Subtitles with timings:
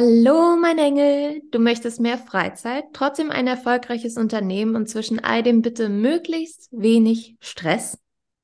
[0.00, 1.42] Hallo, mein Engel.
[1.50, 7.34] Du möchtest mehr Freizeit, trotzdem ein erfolgreiches Unternehmen und zwischen all dem bitte möglichst wenig
[7.40, 7.98] Stress?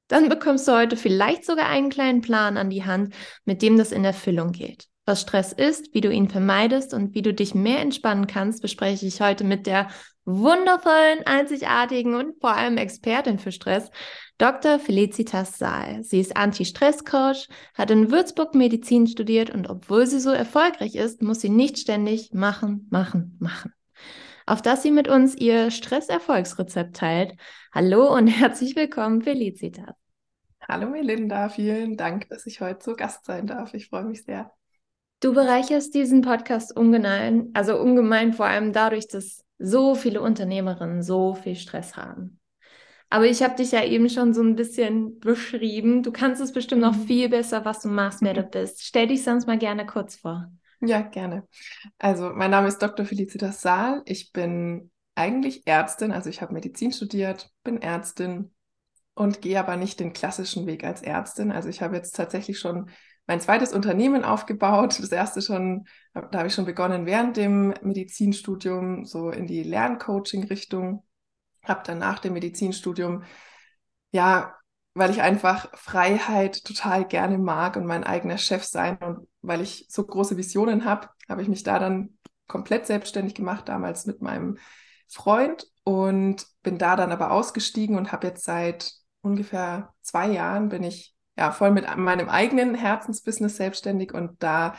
[0.08, 3.92] Dann bekommst du heute vielleicht sogar einen kleinen Plan an die Hand, mit dem das
[3.92, 4.88] in Erfüllung geht.
[5.04, 9.06] Was Stress ist, wie du ihn vermeidest und wie du dich mehr entspannen kannst, bespreche
[9.06, 9.90] ich heute mit der
[10.24, 13.90] wundervollen, einzigartigen und vor allem Expertin für Stress,
[14.38, 14.78] Dr.
[14.78, 16.02] Felicitas Saal.
[16.02, 21.40] Sie ist Anti-Stress-Coach, hat in Würzburg Medizin studiert und obwohl sie so erfolgreich ist, muss
[21.40, 23.72] sie nicht ständig machen, machen, machen.
[24.46, 27.34] Auf dass sie mit uns ihr Stress-Erfolgsrezept teilt.
[27.72, 29.94] Hallo und herzlich willkommen, Felicitas.
[30.66, 33.74] Hallo Melinda, vielen Dank, dass ich heute zu Gast sein darf.
[33.74, 34.50] Ich freue mich sehr.
[35.20, 41.34] Du bereicherst diesen Podcast ungemein, also ungemein vor allem dadurch, dass so viele Unternehmerinnen so
[41.34, 42.40] viel Stress haben.
[43.10, 46.02] Aber ich habe dich ja eben schon so ein bisschen beschrieben.
[46.02, 47.06] Du kannst es bestimmt noch mhm.
[47.06, 48.50] viel besser, was du machst, wer du mhm.
[48.50, 48.82] bist.
[48.82, 50.50] Stell dich sonst mal gerne kurz vor.
[50.80, 51.46] Ja, gerne.
[51.98, 53.06] Also, mein Name ist Dr.
[53.06, 54.02] Felicitas Saal.
[54.06, 58.52] Ich bin eigentlich Ärztin, also ich habe Medizin studiert, bin Ärztin
[59.14, 61.52] und gehe aber nicht den klassischen Weg als Ärztin.
[61.52, 62.90] Also ich habe jetzt tatsächlich schon
[63.26, 64.98] mein zweites Unternehmen aufgebaut.
[64.98, 71.04] Das erste schon, da habe ich schon begonnen während dem Medizinstudium, so in die Lerncoaching-Richtung
[71.64, 73.24] habe dann nach dem Medizinstudium,
[74.12, 74.54] ja,
[74.94, 79.86] weil ich einfach Freiheit total gerne mag und mein eigener Chef sein und weil ich
[79.88, 84.58] so große Visionen habe, habe ich mich da dann komplett selbstständig gemacht, damals mit meinem
[85.08, 90.82] Freund und bin da dann aber ausgestiegen und habe jetzt seit ungefähr zwei Jahren bin
[90.82, 94.74] ich ja voll mit meinem eigenen Herzensbusiness selbstständig und da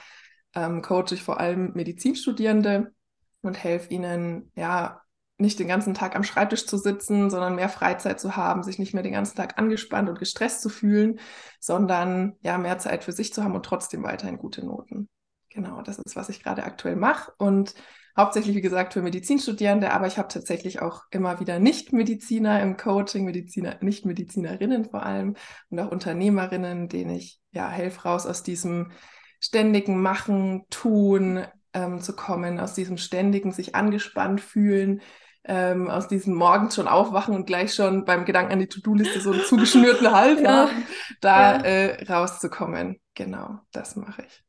[0.54, 2.94] ähm, coache ich vor allem Medizinstudierende
[3.42, 5.02] und helfe ihnen ja
[5.38, 8.94] nicht den ganzen Tag am Schreibtisch zu sitzen, sondern mehr Freizeit zu haben, sich nicht
[8.94, 11.20] mehr den ganzen Tag angespannt und gestresst zu fühlen,
[11.60, 15.10] sondern ja mehr Zeit für sich zu haben und trotzdem weiterhin gute Noten.
[15.50, 17.76] Genau, das ist, was ich gerade aktuell mache und
[18.18, 23.26] hauptsächlich, wie gesagt, für Medizinstudierende, aber ich habe tatsächlich auch immer wieder Nicht-Mediziner im Coaching,
[23.26, 25.36] Mediziner, Nicht-Medizinerinnen vor allem
[25.70, 28.92] und auch Unternehmerinnen, denen ich ja helfe raus aus diesem
[29.40, 35.02] ständigen Machen, Tun ähm, zu kommen, aus diesem ständigen sich angespannt fühlen,
[35.44, 39.32] ähm, aus diesem morgens schon aufwachen und gleich schon beim Gedanken an die To-Do-Liste so
[39.32, 40.50] einen zugeschnürten Hals ja.
[40.50, 40.88] haben,
[41.22, 41.64] da ja.
[41.64, 43.00] äh, rauszukommen.
[43.14, 44.45] Genau, das mache ich.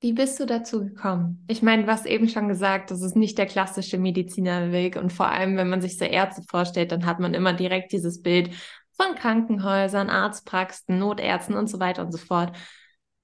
[0.00, 1.44] Wie bist du dazu gekommen?
[1.48, 5.56] Ich meine, hast eben schon gesagt, das ist nicht der klassische Medizinerweg und vor allem,
[5.56, 8.50] wenn man sich so Ärzte vorstellt, dann hat man immer direkt dieses Bild
[8.92, 12.56] von Krankenhäusern, Arztpraxen, Notärzten und so weiter und so fort.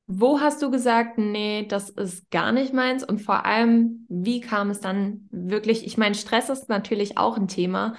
[0.07, 3.05] Wo hast du gesagt, nee, das ist gar nicht meins?
[3.05, 5.87] Und vor allem, wie kam es dann wirklich?
[5.87, 7.95] Ich meine, Stress ist natürlich auch ein Thema,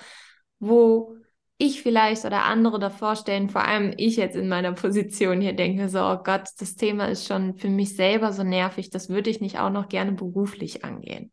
[0.59, 1.15] wo
[1.57, 5.87] ich vielleicht oder andere davor stellen, vor allem ich jetzt in meiner Position hier denke,
[5.87, 9.39] so, oh Gott, das Thema ist schon für mich selber so nervig, das würde ich
[9.39, 11.31] nicht auch noch gerne beruflich angehen.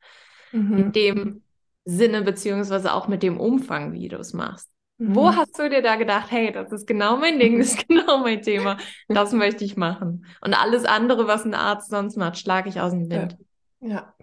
[0.53, 0.79] Mhm.
[0.79, 1.43] In dem
[1.85, 4.71] Sinne, beziehungsweise auch mit dem Umfang, wie du es machst.
[4.99, 5.37] Wo mhm.
[5.37, 8.43] hast du dir da gedacht, hey, das ist genau mein Ding, das ist genau mein
[8.43, 8.79] Thema,
[9.09, 10.27] das möchte ich machen.
[10.41, 13.37] Und alles andere, was ein Arzt sonst macht, schlage ich aus dem Wind.
[13.81, 13.89] Ja.
[13.89, 14.15] ja.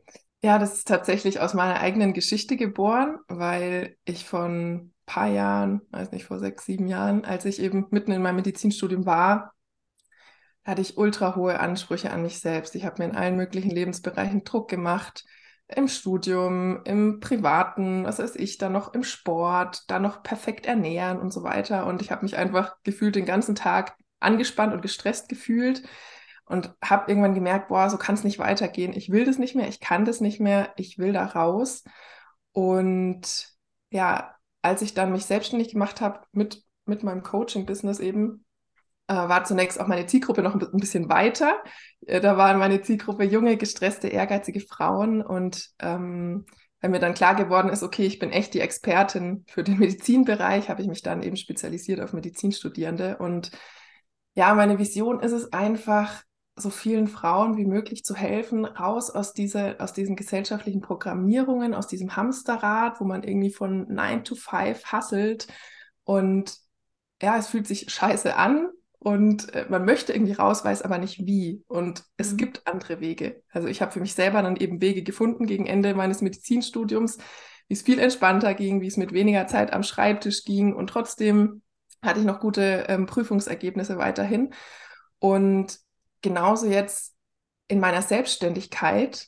[0.41, 6.11] Ja, das ist tatsächlich aus meiner eigenen Geschichte geboren, weil ich von paar Jahren, weiß
[6.11, 9.53] nicht, vor sechs, sieben Jahren, als ich eben mitten in meinem Medizinstudium war,
[10.63, 12.75] hatte ich ultra hohe Ansprüche an mich selbst.
[12.75, 15.25] Ich habe mir in allen möglichen Lebensbereichen Druck gemacht
[15.67, 21.19] im Studium, im Privaten, was weiß ich, dann noch im Sport, dann noch perfekt ernähren
[21.19, 21.85] und so weiter.
[21.85, 25.83] Und ich habe mich einfach gefühlt den ganzen Tag angespannt und gestresst gefühlt
[26.45, 28.93] und habe irgendwann gemerkt, boah, so kann es nicht weitergehen.
[28.93, 31.83] Ich will das nicht mehr, ich kann das nicht mehr, ich will da raus.
[32.51, 33.49] Und
[33.91, 38.45] ja, als ich dann mich selbstständig gemacht habe mit, mit meinem Coaching-Business eben,
[39.07, 41.63] äh, war zunächst auch meine Zielgruppe noch ein bisschen weiter.
[42.05, 46.45] Äh, da waren meine Zielgruppe junge, gestresste, ehrgeizige Frauen und ähm,
[46.81, 50.69] wenn mir dann klar geworden ist, okay, ich bin echt die Expertin für den Medizinbereich,
[50.69, 53.17] habe ich mich dann eben spezialisiert auf Medizinstudierende.
[53.17, 53.51] Und
[54.35, 56.23] ja, meine Vision ist es einfach,
[56.59, 61.87] so vielen Frauen wie möglich zu helfen, raus aus, diese, aus diesen gesellschaftlichen Programmierungen, aus
[61.87, 65.47] diesem Hamsterrad, wo man irgendwie von 9 to 5 hasselt
[66.03, 66.57] und
[67.21, 68.69] ja, es fühlt sich scheiße an
[68.99, 71.63] und äh, man möchte irgendwie raus, weiß aber nicht wie.
[71.67, 72.37] Und es Mhm.
[72.37, 73.41] gibt andere Wege.
[73.51, 77.17] Also ich habe für mich selber dann eben Wege gefunden gegen Ende meines Medizinstudiums,
[77.67, 81.61] wie es viel entspannter ging, wie es mit weniger Zeit am Schreibtisch ging und trotzdem
[82.01, 84.53] hatte ich noch gute ähm, Prüfungsergebnisse weiterhin.
[85.19, 85.79] Und
[86.21, 87.15] genauso jetzt
[87.67, 89.27] in meiner Selbstständigkeit,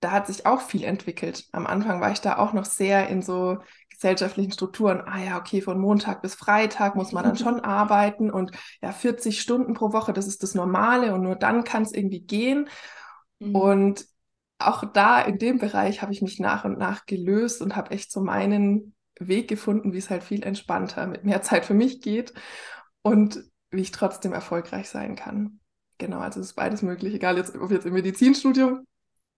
[0.00, 1.46] da hat sich auch viel entwickelt.
[1.52, 3.58] Am Anfang war ich da auch noch sehr in so
[3.90, 5.02] gesellschaftlichen Strukturen.
[5.04, 9.40] Ah ja, okay, von Montag bis Freitag muss man dann schon arbeiten und ja, 40
[9.40, 12.68] Stunden pro Woche, das ist das Normale und nur dann kann es irgendwie gehen.
[13.40, 13.54] Mhm.
[13.56, 14.06] Und
[14.58, 18.12] auch da in dem Bereich habe ich mich nach und nach gelöst und habe echt
[18.12, 22.34] so meinen Weg gefunden, wie es halt viel entspannter mit mehr Zeit für mich geht
[23.02, 25.60] und wie ich trotzdem erfolgreich sein kann.
[25.98, 28.86] Genau, also es ist beides möglich, egal jetzt, ob jetzt im Medizinstudium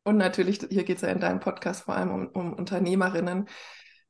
[0.04, 3.48] und natürlich, hier geht es ja in deinem Podcast vor allem um, um Unternehmerinnen,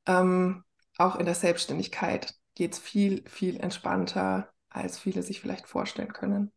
[0.06, 0.64] ähm,
[0.99, 6.52] auch in der Selbstständigkeit geht es viel, viel entspannter, als viele sich vielleicht vorstellen können.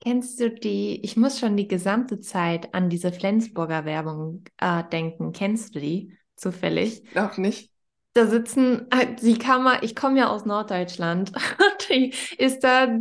[0.00, 5.32] Kennst du die, ich muss schon die gesamte Zeit an diese Flensburger Werbung äh, denken.
[5.32, 7.04] Kennst du die zufällig?
[7.06, 7.70] Glaube nicht.
[8.12, 11.32] Da sitzen, äh, die Kammer, ich komme ja aus Norddeutschland,
[11.88, 12.98] die ist da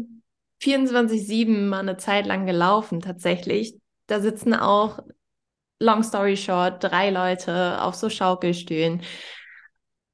[0.64, 3.76] 24-7 mal eine Zeit lang gelaufen, tatsächlich.
[4.08, 5.00] Da sitzen auch,
[5.80, 9.02] long story short, drei Leute auf so Schaukelstühlen.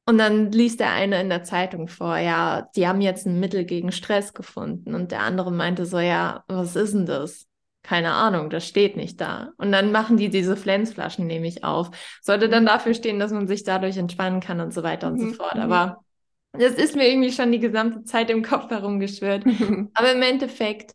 [0.05, 3.63] Und dann liest der eine in der Zeitung vor, ja, die haben jetzt ein Mittel
[3.65, 4.95] gegen Stress gefunden.
[4.95, 7.45] Und der andere meinte so, ja, was ist denn das?
[7.83, 9.51] Keine Ahnung, das steht nicht da.
[9.57, 11.91] Und dann machen die diese Flensflaschen nämlich auf.
[12.21, 15.27] Sollte dann dafür stehen, dass man sich dadurch entspannen kann und so weiter und so
[15.27, 15.53] Mhm, fort.
[15.53, 15.61] mhm.
[15.61, 15.99] Aber
[16.53, 19.45] das ist mir irgendwie schon die gesamte Zeit im Kopf herumgeschwirrt.
[19.93, 20.93] Aber im Endeffekt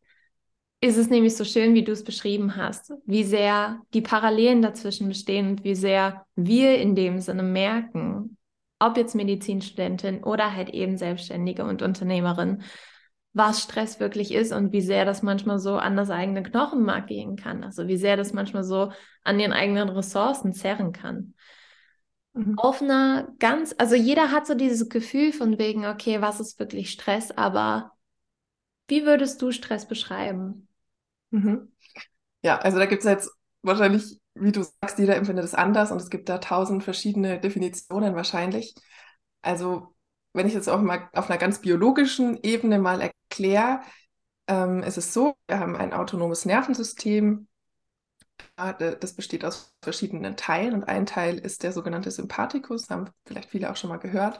[0.81, 5.09] ist es nämlich so schön, wie du es beschrieben hast, wie sehr die Parallelen dazwischen
[5.09, 8.37] bestehen und wie sehr wir in dem Sinne merken,
[8.79, 12.62] ob jetzt Medizinstudentin oder halt eben Selbstständige und Unternehmerin,
[13.33, 17.37] was Stress wirklich ist und wie sehr das manchmal so an das eigene Knochenmark gehen
[17.37, 17.65] kann.
[17.65, 18.93] Also wie sehr das manchmal so
[19.23, 21.35] an den eigenen Ressourcen zerren kann.
[22.35, 22.59] Mhm.
[22.59, 26.91] Auf einer ganz, also jeder hat so dieses Gefühl von wegen, okay, was ist wirklich
[26.91, 27.93] Stress, aber
[28.89, 30.69] wie würdest du Stress beschreiben?
[31.31, 31.73] Mhm.
[32.43, 33.31] Ja, also da gibt es jetzt
[33.63, 38.15] wahrscheinlich, wie du sagst, jeder empfindet es anders und es gibt da tausend verschiedene Definitionen
[38.15, 38.75] wahrscheinlich.
[39.43, 39.95] Also
[40.33, 43.81] wenn ich jetzt auch mal auf einer ganz biologischen Ebene mal erkläre,
[44.49, 47.49] ähm, ist es so, wir haben ein autonomes Nervensystem.
[48.57, 53.71] Das besteht aus verschiedenen Teilen und ein Teil ist der sogenannte Sympathikus, haben vielleicht viele
[53.71, 54.39] auch schon mal gehört.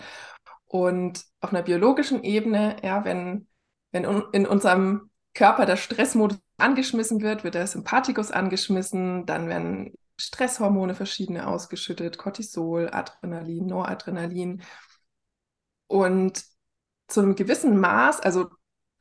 [0.67, 3.49] Und auf einer biologischen Ebene, ja, wenn,
[3.93, 10.95] wenn in unserem Körper der Stressmodus angeschmissen wird, wird der Sympathikus angeschmissen, dann werden Stresshormone
[10.95, 14.63] verschiedene ausgeschüttet, Cortisol, Adrenalin, Noradrenalin.
[15.87, 16.45] Und
[17.09, 18.49] zu einem gewissen Maß, also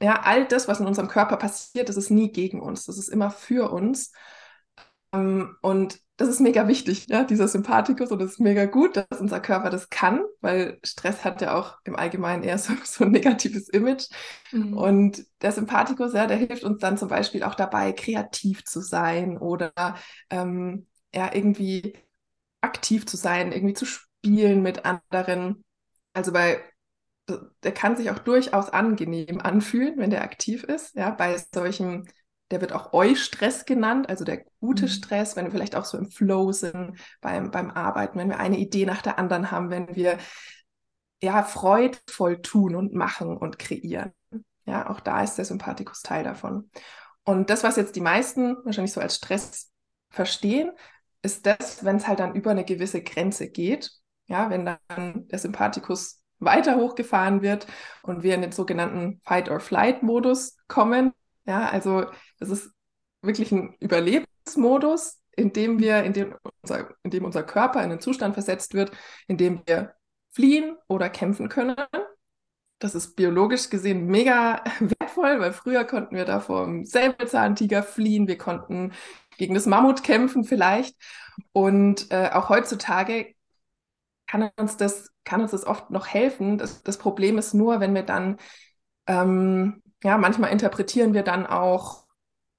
[0.02, 3.10] ja, all das, was in unserem Körper passiert, das ist nie gegen uns, das ist
[3.10, 4.12] immer für uns.
[5.14, 9.20] Ähm, und das ist mega wichtig, ja, dieser Sympathikus und es ist mega gut, dass
[9.20, 13.12] unser Körper das kann, weil Stress hat ja auch im Allgemeinen eher so, so ein
[13.12, 14.08] negatives Image.
[14.52, 14.78] Mhm.
[14.78, 19.38] Und der Sympathikus, ja, der hilft uns dann zum Beispiel auch dabei, kreativ zu sein
[19.38, 19.74] oder
[20.30, 21.94] ähm, ja, irgendwie
[22.62, 25.64] aktiv zu sein, irgendwie zu spielen mit anderen.
[26.14, 26.62] Also bei,
[27.64, 30.96] der kann sich auch durchaus angenehm anfühlen, wenn der aktiv ist.
[30.96, 32.08] Ja, bei solchen,
[32.52, 34.90] der wird auch Eustress genannt, also der gute Mhm.
[34.90, 38.58] Stress, wenn wir vielleicht auch so im Flow sind beim, beim Arbeiten, wenn wir eine
[38.58, 40.18] Idee nach der anderen haben, wenn wir
[41.22, 44.12] ja freudvoll tun und machen und kreieren.
[44.66, 46.70] Ja, auch da ist der Sympathikus Teil davon.
[47.24, 49.72] Und das, was jetzt die meisten wahrscheinlich so als Stress
[50.10, 50.72] verstehen,
[51.22, 53.92] ist das, wenn es halt dann über eine gewisse Grenze geht.
[54.28, 57.68] Ja, wenn dann der Sympathikus weiter hochgefahren wird
[58.04, 61.14] und wir in den sogenannten Fight-or-Flight-Modus kommen.
[61.46, 62.06] Ja, also
[62.44, 62.72] das ist
[63.22, 68.00] wirklich ein Überlebensmodus, in dem wir, in dem unser, in dem unser Körper in einen
[68.00, 68.92] Zustand versetzt wird,
[69.28, 69.96] in dem wir
[70.32, 71.76] fliehen oder kämpfen können.
[72.80, 78.28] Das ist biologisch gesehen mega wertvoll, weil früher konnten wir da vor dem Säbelzahntiger fliehen,
[78.28, 78.92] wir konnten
[79.38, 80.96] gegen das Mammut kämpfen vielleicht.
[81.52, 83.34] Und äh, auch heutzutage
[84.28, 86.58] kann uns das, kann uns das oft noch helfen.
[86.58, 88.38] Das, das Problem ist nur, wenn wir dann,
[89.08, 92.03] ähm, ja, manchmal interpretieren wir dann auch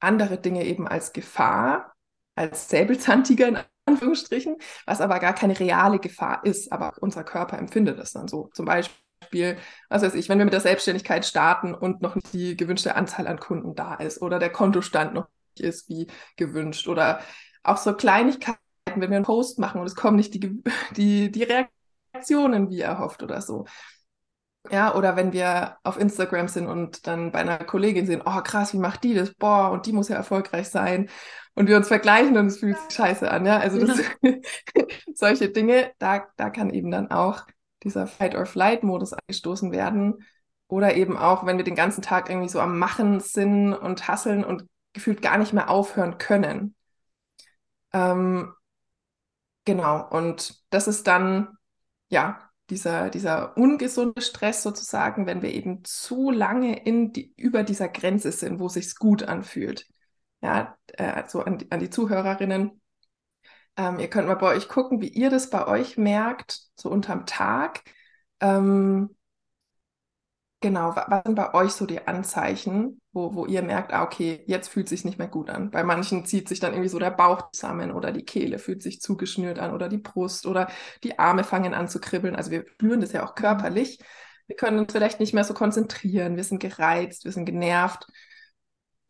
[0.04, 1.94] andere Dinge eben als Gefahr,
[2.36, 4.56] als Säbelzahntiger in Anführungsstrichen,
[4.86, 6.72] was aber gar keine reale Gefahr ist.
[6.72, 8.50] Aber unser Körper empfindet es dann so.
[8.54, 9.58] Zum Beispiel,
[9.88, 13.26] was weiß ich, wenn wir mit der Selbstständigkeit starten und noch nicht die gewünschte Anzahl
[13.26, 16.06] an Kunden da ist oder der Kontostand noch nicht ist wie
[16.36, 17.20] gewünscht oder
[17.62, 20.62] auch so Kleinigkeiten, wenn wir einen Post machen und es kommen nicht die,
[20.96, 21.44] die, die
[22.14, 23.66] Reaktionen wie erhofft oder so.
[24.70, 28.72] Ja, oder wenn wir auf Instagram sind und dann bei einer Kollegin sehen, oh krass,
[28.72, 29.34] wie macht die das?
[29.34, 31.10] Boah, und die muss ja erfolgreich sein.
[31.54, 33.46] Und wir uns vergleichen und es fühlt sich scheiße an.
[33.46, 34.32] Ja, also das, ja.
[35.14, 37.42] solche Dinge, da, da kann eben dann auch
[37.82, 40.24] dieser Fight-or-Flight-Modus angestoßen werden.
[40.66, 44.44] Oder eben auch, wenn wir den ganzen Tag irgendwie so am Machen sind und hasseln
[44.44, 46.74] und gefühlt gar nicht mehr aufhören können.
[47.92, 48.54] Ähm,
[49.64, 51.56] genau, und das ist dann,
[52.08, 57.88] ja, dieser, dieser ungesunde Stress sozusagen, wenn wir eben zu lange in die, über dieser
[57.88, 59.86] Grenze sind, wo sich gut anfühlt.
[60.42, 62.80] Ja, also an die, an die Zuhörerinnen.
[63.76, 67.26] Ähm, ihr könnt mal bei euch gucken, wie ihr das bei euch merkt, so unterm
[67.26, 67.82] Tag.
[68.40, 69.14] Ähm,
[70.60, 74.68] Genau, was sind bei euch so die Anzeichen, wo, wo ihr merkt, ah, okay, jetzt
[74.68, 75.70] fühlt sich nicht mehr gut an.
[75.70, 79.00] Bei manchen zieht sich dann irgendwie so der Bauch zusammen oder die Kehle fühlt sich
[79.00, 80.68] zugeschnürt an oder die Brust oder
[81.04, 82.34] die Arme fangen an zu kribbeln.
[82.34, 84.00] Also wir spüren das ja auch körperlich.
[84.48, 88.06] Wir können uns vielleicht nicht mehr so konzentrieren, wir sind gereizt, wir sind genervt.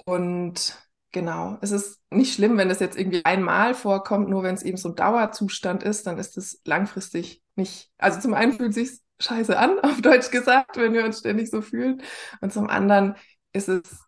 [0.05, 0.79] Und
[1.11, 4.77] genau, es ist nicht schlimm, wenn das jetzt irgendwie einmal vorkommt, nur wenn es eben
[4.77, 7.91] so ein Dauerzustand ist, dann ist es langfristig nicht.
[7.97, 11.63] Also zum einen fühlt sich scheiße an, auf Deutsch gesagt, wenn wir uns ständig so
[11.63, 12.03] fühlen.
[12.43, 13.17] Und zum anderen
[13.55, 14.05] ist es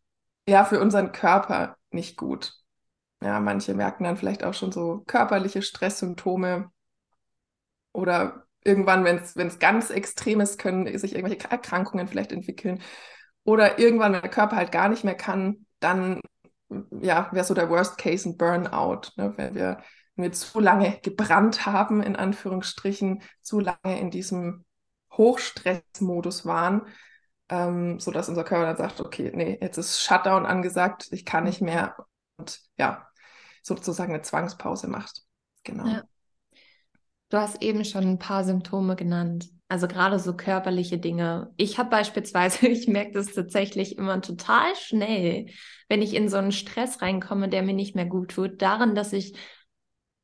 [0.47, 2.53] ja für unseren Körper nicht gut.
[3.23, 6.71] Ja, manche merken dann vielleicht auch schon so körperliche Stresssymptome
[7.93, 12.83] oder irgendwann, wenn es ganz extrem ist, können sich irgendwelche Erkrankungen vielleicht entwickeln.
[13.45, 16.21] Oder irgendwann, wenn der Körper halt gar nicht mehr kann, dann
[17.01, 19.33] ja, wäre so der Worst Case ein Burnout, ne?
[19.37, 19.83] wenn, wir,
[20.17, 24.65] wenn wir zu lange gebrannt haben, in Anführungsstrichen, zu lange in diesem
[25.13, 26.83] Hochstressmodus waren,
[27.49, 31.61] ähm, sodass unser Körper dann sagt, okay, nee, jetzt ist Shutdown angesagt, ich kann nicht
[31.61, 31.97] mehr
[32.37, 33.07] und ja,
[33.63, 35.23] sozusagen eine Zwangspause macht.
[35.65, 35.87] Genau.
[35.87, 36.03] Ja.
[37.29, 39.49] Du hast eben schon ein paar Symptome genannt.
[39.69, 41.53] Also gerade so körperliche Dinge.
[41.57, 45.47] Ich habe beispielsweise, ich merke das tatsächlich immer total schnell,
[45.89, 49.13] wenn ich in so einen Stress reinkomme, der mir nicht mehr gut tut, daran, dass
[49.13, 49.37] ich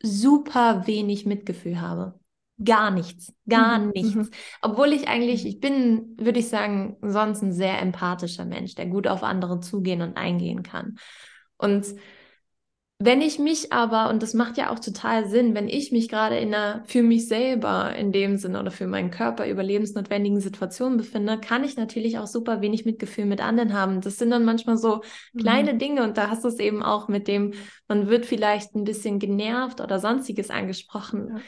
[0.01, 2.21] super wenig Mitgefühl habe
[2.63, 3.91] gar nichts, gar mhm.
[3.95, 4.15] nichts.
[4.15, 4.31] Mhm.
[4.61, 9.07] Obwohl ich eigentlich, ich bin, würde ich sagen, sonst ein sehr empathischer Mensch, der gut
[9.07, 10.97] auf andere zugehen und eingehen kann.
[11.57, 11.95] Und
[13.05, 16.39] wenn ich mich aber, und das macht ja auch total Sinn, wenn ich mich gerade
[16.39, 21.41] in einer für mich selber in dem Sinne oder für meinen Körper überlebensnotwendigen Situation befinde,
[21.41, 24.01] kann ich natürlich auch super wenig Mitgefühl mit anderen haben.
[24.03, 25.41] Das sind dann manchmal so mhm.
[25.41, 27.55] kleine Dinge und da hast du es eben auch mit dem,
[27.89, 31.29] man wird vielleicht ein bisschen genervt oder sonstiges angesprochen.
[31.29, 31.43] Ja.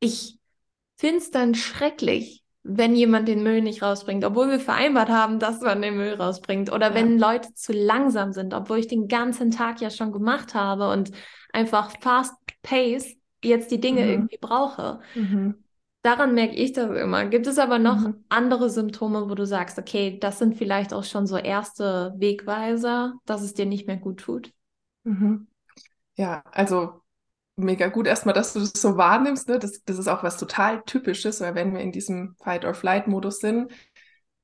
[0.00, 0.39] Ich
[1.00, 5.62] finde es dann schrecklich, wenn jemand den Müll nicht rausbringt, obwohl wir vereinbart haben, dass
[5.62, 6.70] man den Müll rausbringt.
[6.70, 6.94] Oder ja.
[6.94, 11.10] wenn Leute zu langsam sind, obwohl ich den ganzen Tag ja schon gemacht habe und
[11.54, 14.10] einfach fast pace jetzt die Dinge mhm.
[14.10, 15.00] irgendwie brauche.
[15.14, 15.64] Mhm.
[16.02, 17.24] Daran merke ich das immer.
[17.26, 18.24] Gibt es aber noch mhm.
[18.28, 23.40] andere Symptome, wo du sagst, okay, das sind vielleicht auch schon so erste Wegweiser, dass
[23.40, 24.52] es dir nicht mehr gut tut?
[25.04, 25.46] Mhm.
[26.16, 27.00] Ja, also
[27.60, 29.48] mega gut erstmal, dass du das so wahrnimmst.
[29.48, 29.58] Ne?
[29.58, 33.72] Das, das ist auch was total Typisches, weil wenn wir in diesem Fight-or-Flight-Modus sind,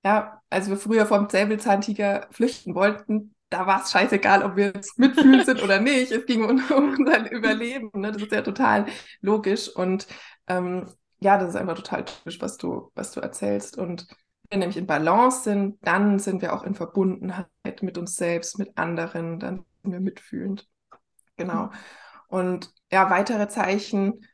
[0.05, 4.99] ja, als wir früher vom Säbelzahntiger flüchten wollten, da war es scheißegal, ob wir jetzt
[4.99, 6.13] mitfühlen sind oder nicht.
[6.13, 7.91] Es ging um, um unser Überleben.
[7.95, 8.13] Ne?
[8.13, 8.87] Das ist ja total
[9.21, 9.69] logisch.
[9.69, 10.07] Und
[10.49, 10.87] ähm,
[11.21, 13.79] ja, das ist einfach total typisch, was du, was du erzählst.
[13.79, 14.07] Und
[14.51, 17.49] wenn wir nämlich in Balance sind, dann sind wir auch in Verbundenheit
[17.83, 20.69] mit uns selbst, mit anderen, dann sind wir mitfühlend.
[21.37, 21.71] Genau.
[22.29, 24.27] Und ja, weitere Zeichen,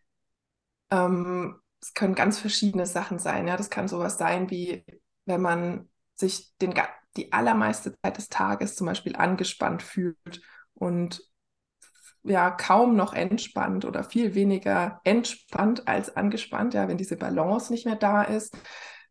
[0.91, 3.49] ähm, es können ganz verschiedene Sachen sein.
[3.49, 4.85] Ja, das kann sowas sein wie,
[5.25, 6.75] wenn man sich den,
[7.17, 10.43] die allermeiste Zeit des Tages zum Beispiel angespannt fühlt
[10.75, 11.23] und
[12.25, 17.85] ja kaum noch entspannt oder viel weniger entspannt als angespannt, ja, wenn diese Balance nicht
[17.85, 18.57] mehr da ist.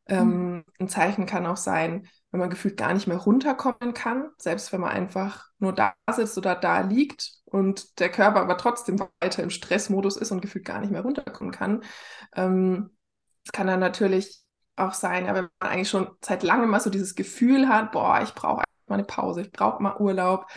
[0.08, 0.66] Ähm, mhm.
[0.80, 4.82] Ein Zeichen kann auch sein, wenn man gefühlt gar nicht mehr runterkommen kann, selbst wenn
[4.82, 9.50] man einfach nur da sitzt oder da liegt und der Körper aber trotzdem weiter im
[9.50, 11.84] Stressmodus ist und gefühlt gar nicht mehr runterkommen kann.
[12.36, 12.98] Ähm,
[13.52, 14.40] kann dann natürlich
[14.78, 18.22] auch sein, ja, wenn man eigentlich schon seit langem mal so dieses Gefühl hat, boah,
[18.24, 20.48] ich brauche mal eine Pause, ich brauche mal Urlaub,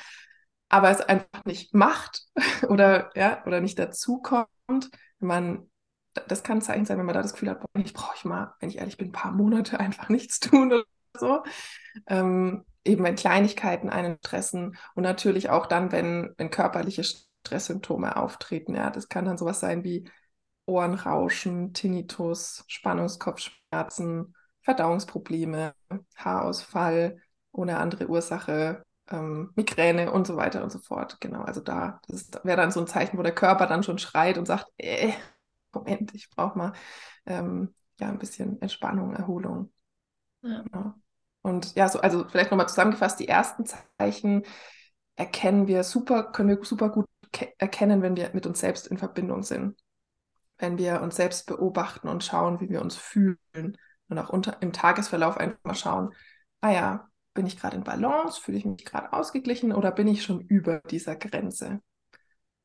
[0.68, 2.22] aber es einfach nicht macht
[2.68, 5.70] oder, ja, oder nicht dazu kommt, wenn man
[6.28, 8.68] das kann ein Zeichen sein, wenn man da das Gefühl hat, ich brauche mal, wenn
[8.68, 10.84] ich ehrlich bin, ein paar Monate einfach nichts tun oder
[11.16, 11.42] so.
[12.06, 18.74] Ähm, eben wenn Kleinigkeiten einen stressen und natürlich auch dann, wenn, wenn körperliche Stresssymptome auftreten.
[18.74, 20.08] Ja, das kann dann sowas sein wie
[20.66, 25.74] Ohrenrauschen, Tinnitus, Spannungskopfschmerzen, Verdauungsprobleme,
[26.16, 27.20] Haarausfall
[27.52, 31.18] ohne andere Ursache, ähm, Migräne und so weiter und so fort.
[31.20, 34.38] Genau, also da, das wäre dann so ein Zeichen, wo der Körper dann schon schreit
[34.38, 35.12] und sagt, äh,
[35.72, 36.72] Moment, ich brauche mal
[37.26, 39.72] ähm, ja, ein bisschen Entspannung, Erholung.
[40.42, 40.62] Ja.
[40.62, 40.94] Genau.
[41.44, 44.44] Und ja, so, also vielleicht nochmal zusammengefasst, die ersten Zeichen
[45.14, 47.06] erkennen wir super, können wir super gut
[47.58, 49.78] erkennen, wenn wir mit uns selbst in Verbindung sind.
[50.56, 53.36] Wenn wir uns selbst beobachten und schauen, wie wir uns fühlen.
[54.08, 56.14] Und auch unter, im Tagesverlauf einfach mal schauen,
[56.62, 60.22] ah ja, bin ich gerade in Balance, fühle ich mich gerade ausgeglichen oder bin ich
[60.22, 61.80] schon über dieser Grenze?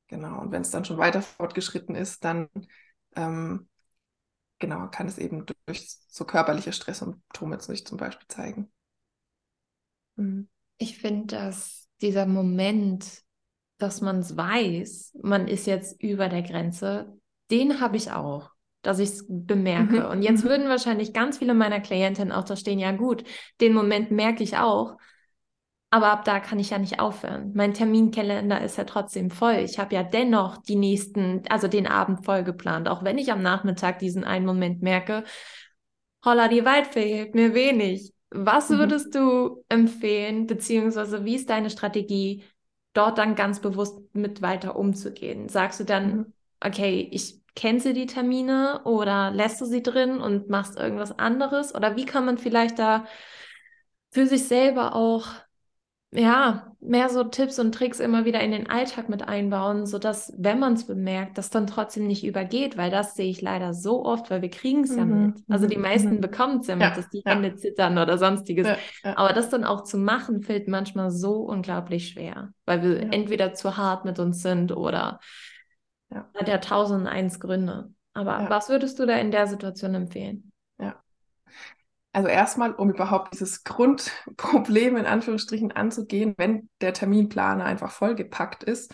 [0.07, 2.47] Genau, und wenn es dann schon weiter fortgeschritten ist, dann
[3.15, 3.68] ähm,
[4.59, 8.71] genau, kann es eben durch so körperliche Stresssymptome sich zum Beispiel zeigen.
[10.15, 10.49] Mhm.
[10.77, 13.23] Ich finde, dass dieser Moment,
[13.77, 17.17] dass man es weiß, man ist jetzt über der Grenze,
[17.51, 18.51] den habe ich auch,
[18.81, 20.01] dass ich es bemerke.
[20.01, 20.05] Mhm.
[20.05, 20.49] Und jetzt mhm.
[20.49, 23.23] würden wahrscheinlich ganz viele meiner Klientinnen auch da stehen, ja gut,
[23.59, 24.97] den Moment merke ich auch.
[25.91, 27.51] Aber ab da kann ich ja nicht aufhören.
[27.55, 29.55] Mein Terminkalender ist ja trotzdem voll.
[29.55, 32.87] Ich habe ja dennoch die nächsten, also den Abend voll geplant.
[32.87, 35.23] Auch wenn ich am Nachmittag diesen einen Moment merke,
[36.23, 38.13] holla, die Waldfee hilft mir wenig.
[38.29, 38.77] Was mhm.
[38.77, 42.43] würdest du empfehlen, beziehungsweise wie ist deine Strategie,
[42.93, 45.49] dort dann ganz bewusst mit weiter umzugehen?
[45.49, 46.33] Sagst du dann, mhm.
[46.63, 51.73] okay, ich kenne sie die Termine oder lässt du sie drin und machst irgendwas anderes?
[51.73, 53.05] Oder wie kann man vielleicht da
[54.11, 55.27] für sich selber auch
[56.11, 60.57] ja, mehr so Tipps und Tricks immer wieder in den Alltag mit einbauen, sodass, wenn
[60.57, 64.31] man es bemerkt, das dann trotzdem nicht übergeht, weil das sehe ich leider so oft,
[64.31, 64.97] weil wir kriegen es mhm.
[64.97, 65.43] ja mit.
[65.49, 66.21] Also die mhm, meisten mhm.
[66.21, 67.31] bekommen es ja, ja mit, dass die ja.
[67.31, 68.67] Hände zittern oder sonstiges.
[69.03, 73.53] Ja, Aber das dann auch zu machen, fällt manchmal so unglaublich schwer, weil wir entweder
[73.53, 75.19] zu hart mit uns sind oder
[76.11, 77.93] hat ja tausend eins Gründe.
[78.13, 80.48] Aber was würdest du da in der Situation empfehlen?
[82.11, 88.93] Also erstmal, um überhaupt dieses Grundproblem in Anführungsstrichen anzugehen, wenn der Terminplaner einfach vollgepackt ist,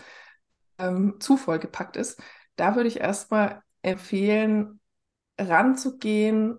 [0.78, 2.20] ähm, zu vollgepackt ist,
[2.56, 4.80] da würde ich erstmal empfehlen,
[5.38, 6.58] ranzugehen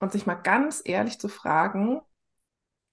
[0.00, 2.00] und sich mal ganz ehrlich zu fragen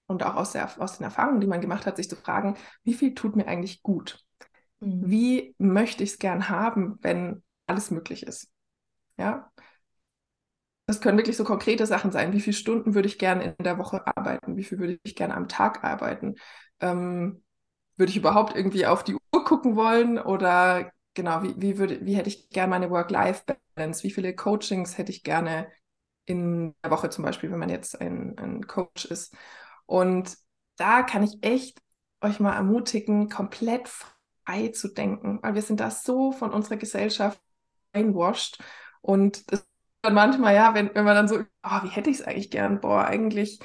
[0.06, 2.94] und auch aus, der, aus den Erfahrungen, die man gemacht hat, sich zu fragen, wie
[2.94, 4.24] viel tut mir eigentlich gut?
[4.80, 5.10] Mhm.
[5.10, 8.50] Wie möchte ich es gern haben, wenn alles möglich ist?
[9.16, 9.49] Ja,
[10.90, 12.32] das können wirklich so konkrete Sachen sein.
[12.32, 14.56] Wie viele Stunden würde ich gerne in der Woche arbeiten?
[14.56, 16.34] Wie viel würde ich gerne am Tag arbeiten?
[16.80, 17.44] Ähm,
[17.96, 20.18] würde ich überhaupt irgendwie auf die Uhr gucken wollen?
[20.18, 24.02] Oder genau, wie, wie, würde, wie hätte ich gerne meine Work-Life-Balance?
[24.02, 25.68] Wie viele Coachings hätte ich gerne
[26.26, 29.34] in der Woche zum Beispiel, wenn man jetzt ein, ein Coach ist?
[29.86, 30.36] Und
[30.76, 31.80] da kann ich echt
[32.20, 37.40] euch mal ermutigen, komplett frei zu denken, weil wir sind da so von unserer Gesellschaft
[37.92, 38.58] einwashed
[39.02, 39.66] und das
[40.02, 42.80] dann manchmal, ja, wenn, wenn man dann so, oh, wie hätte ich es eigentlich gern?
[42.80, 43.60] Boah, eigentlich,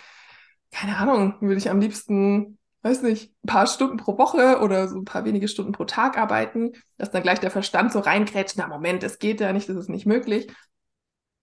[0.71, 4.97] keine Ahnung, würde ich am liebsten, weiß nicht, ein paar Stunden pro Woche oder so
[4.97, 8.67] ein paar wenige Stunden pro Tag arbeiten, dass dann gleich der Verstand so reingrätscht, na
[8.67, 10.47] Moment, es geht ja nicht, das ist nicht möglich.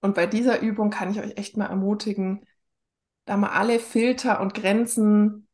[0.01, 2.45] Und bei dieser Übung kann ich euch echt mal ermutigen,
[3.25, 5.49] da mal alle Filter und Grenzen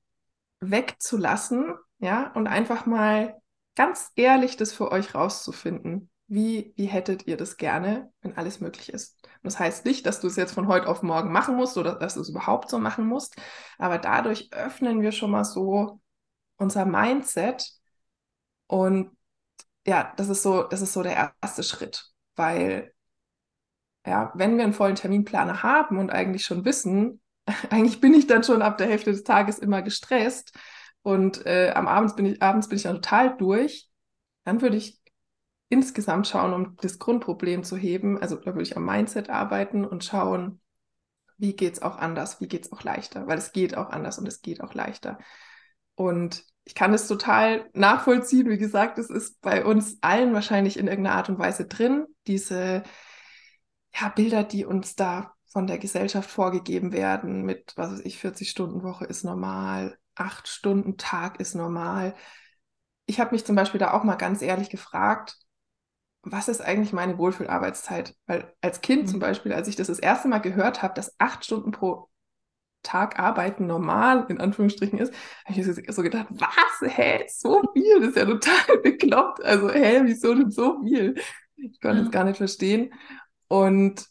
[0.60, 3.40] wegzulassen, ja, und einfach mal
[3.74, 6.10] ganz ehrlich das für euch rauszufinden.
[6.30, 9.18] Wie, wie hättet ihr das gerne, wenn alles möglich ist?
[9.24, 11.94] Und das heißt nicht, dass du es jetzt von heute auf morgen machen musst oder
[11.94, 13.36] dass du es überhaupt so machen musst,
[13.78, 16.00] aber dadurch öffnen wir schon mal so
[16.58, 17.70] unser Mindset
[18.66, 19.10] und
[19.86, 22.92] ja, das ist so, das ist so der erste Schritt, weil
[24.06, 27.20] ja, wenn wir einen vollen Terminplaner haben und eigentlich schon wissen,
[27.70, 30.52] eigentlich bin ich dann schon ab der Hälfte des Tages immer gestresst
[31.02, 33.88] und äh, am Abend bin ich, abends bin ich dann total durch,
[34.44, 35.00] dann würde ich
[35.68, 38.18] insgesamt schauen, um das Grundproblem zu heben.
[38.18, 40.60] Also da würde ich am Mindset arbeiten und schauen,
[41.36, 44.18] wie geht es auch anders, wie geht es auch leichter, weil es geht auch anders
[44.18, 45.18] und es geht auch leichter.
[45.94, 48.48] Und ich kann es total nachvollziehen.
[48.50, 52.82] Wie gesagt, es ist bei uns allen wahrscheinlich in irgendeiner Art und Weise drin, diese
[53.94, 58.50] ja, Bilder, die uns da von der Gesellschaft vorgegeben werden, mit, was weiß ich, 40
[58.50, 62.14] Stunden Woche ist normal, 8 Stunden Tag ist normal.
[63.06, 65.38] Ich habe mich zum Beispiel da auch mal ganz ehrlich gefragt,
[66.32, 68.14] was ist eigentlich meine Wohlfühlarbeitszeit?
[68.26, 69.06] Weil als Kind mhm.
[69.08, 72.08] zum Beispiel, als ich das das erste Mal gehört habe, dass acht Stunden pro
[72.82, 75.12] Tag arbeiten normal in Anführungsstrichen ist,
[75.44, 79.44] habe ich so gedacht, was, hä, so viel, das ist ja total bekloppt.
[79.44, 81.14] Also, hä, wieso denn so viel?
[81.56, 82.10] Ich konnte es ja.
[82.10, 82.92] gar nicht verstehen.
[83.48, 84.06] Und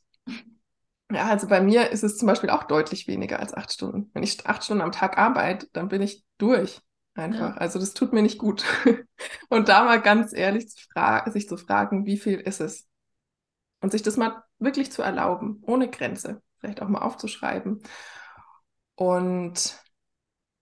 [1.12, 4.12] ja, also bei mir ist es zum Beispiel auch deutlich weniger als acht Stunden.
[4.14, 6.82] Wenn ich acht Stunden am Tag arbeite, dann bin ich durch.
[7.18, 7.56] Einfach.
[7.56, 7.58] Ja.
[7.58, 8.64] Also das tut mir nicht gut.
[9.50, 10.86] Und da mal ganz ehrlich zu
[11.32, 12.88] sich zu fragen, wie viel ist es?
[13.82, 17.82] Und sich das mal wirklich zu erlauben, ohne Grenze, vielleicht auch mal aufzuschreiben.
[18.96, 19.80] Und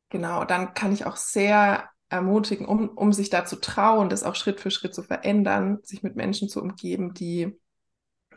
[0.10, 4.36] genau, dann kann ich auch sehr ermutigen, um, um sich da zu trauen, das auch
[4.36, 7.60] Schritt für Schritt zu verändern, sich mit Menschen zu umgeben, die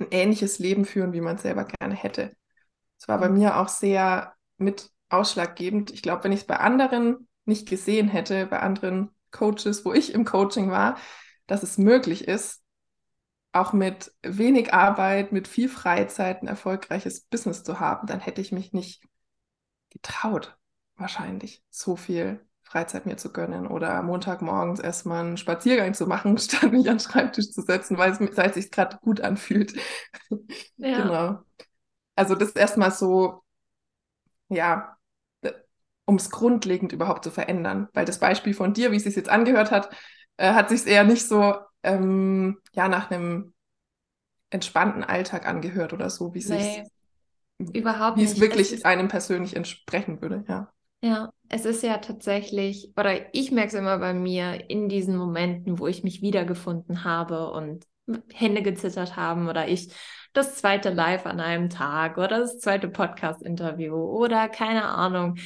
[0.00, 2.32] ein ähnliches Leben führen, wie man es selber gerne hätte.
[2.98, 3.38] Es war bei mhm.
[3.38, 5.92] mir auch sehr mit ausschlaggebend.
[5.92, 10.14] Ich glaube, wenn ich es bei anderen nicht gesehen hätte, bei anderen Coaches, wo ich
[10.14, 10.96] im Coaching war,
[11.46, 12.62] dass es möglich ist,
[13.52, 18.52] auch mit wenig Arbeit, mit viel Freizeit ein erfolgreiches Business zu haben, dann hätte ich
[18.52, 19.02] mich nicht
[19.90, 20.56] getraut,
[20.96, 26.70] wahrscheinlich so viel Freizeit mir zu gönnen oder Montagmorgens erstmal einen Spaziergang zu machen, statt
[26.70, 29.74] mich an den Schreibtisch zu setzen, weil es, weil es sich gerade gut anfühlt.
[30.76, 31.02] Ja.
[31.02, 31.42] genau.
[32.14, 33.42] Also das ist erstmal so,
[34.50, 34.97] ja,
[36.08, 37.88] um es grundlegend überhaupt zu verändern.
[37.92, 39.90] Weil das Beispiel von dir, wie es sich jetzt angehört hat,
[40.38, 43.52] äh, hat sich eher nicht so ähm, ja, nach einem
[44.48, 46.82] entspannten Alltag angehört oder so, wie nee,
[47.74, 50.72] überhaupt wie es wirklich es einem persönlich entsprechen würde, ja.
[51.02, 55.78] Ja, es ist ja tatsächlich, oder ich merke es immer bei mir in diesen Momenten,
[55.78, 57.84] wo ich mich wiedergefunden habe und
[58.32, 59.92] Hände gezittert haben oder ich
[60.32, 65.36] das zweite Live an einem Tag oder das zweite Podcast-Interview oder keine Ahnung.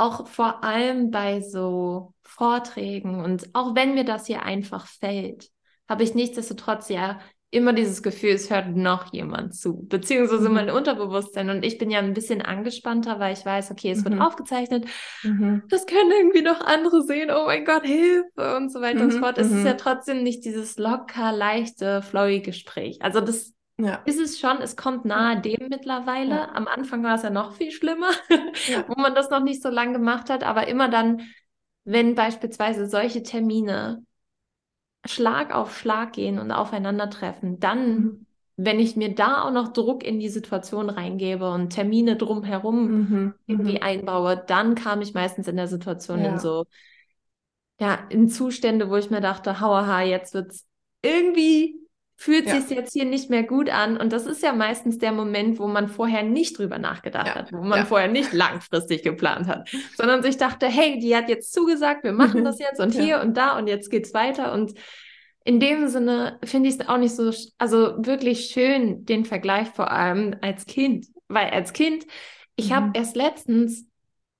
[0.00, 5.50] Auch vor allem bei so Vorträgen und auch wenn mir das hier einfach fällt,
[5.88, 7.18] habe ich nichtsdestotrotz ja
[7.50, 10.54] immer dieses Gefühl, es hört noch jemand zu, beziehungsweise mhm.
[10.54, 11.50] mein Unterbewusstsein.
[11.50, 14.04] Und ich bin ja ein bisschen angespannter, weil ich weiß, okay, es mhm.
[14.04, 14.86] wird aufgezeichnet.
[15.24, 15.64] Mhm.
[15.68, 17.30] Das können irgendwie noch andere sehen.
[17.30, 19.22] Oh mein Gott, Hilfe und so weiter und so mhm.
[19.22, 19.38] fort.
[19.38, 19.78] Es ist ja mhm.
[19.78, 23.02] trotzdem nicht dieses locker, leichte, flowy Gespräch.
[23.02, 23.52] Also das
[23.84, 24.02] ja.
[24.04, 24.58] ist es schon.
[24.58, 26.34] Es kommt nahe dem mittlerweile.
[26.34, 26.54] Ja.
[26.54, 28.10] Am Anfang war es ja noch viel schlimmer,
[28.68, 28.84] ja.
[28.88, 30.44] wo man das noch nicht so lange gemacht hat.
[30.44, 31.22] Aber immer dann,
[31.84, 34.04] wenn beispielsweise solche Termine
[35.04, 38.26] Schlag auf Schlag gehen und aufeinandertreffen, dann, mhm.
[38.56, 43.34] wenn ich mir da auch noch Druck in die Situation reingebe und Termine drumherum mhm.
[43.46, 43.82] irgendwie mhm.
[43.82, 46.66] einbaue, dann kam ich meistens in der Situation in so,
[47.80, 50.66] ja, in Zustände, wo ich mir dachte, hauaha, jetzt wird's
[51.02, 51.79] irgendwie
[52.20, 52.60] fühlt ja.
[52.60, 53.96] sich jetzt hier nicht mehr gut an.
[53.96, 57.34] Und das ist ja meistens der Moment, wo man vorher nicht drüber nachgedacht ja.
[57.36, 57.84] hat, wo man ja.
[57.86, 62.44] vorher nicht langfristig geplant hat, sondern sich dachte, hey, die hat jetzt zugesagt, wir machen
[62.44, 64.52] das jetzt und hier und da und jetzt geht's weiter.
[64.52, 64.74] Und
[65.44, 69.90] in dem Sinne finde ich es auch nicht so, also wirklich schön, den Vergleich vor
[69.90, 72.04] allem als Kind, weil als Kind,
[72.54, 72.74] ich mhm.
[72.74, 73.86] habe erst letztens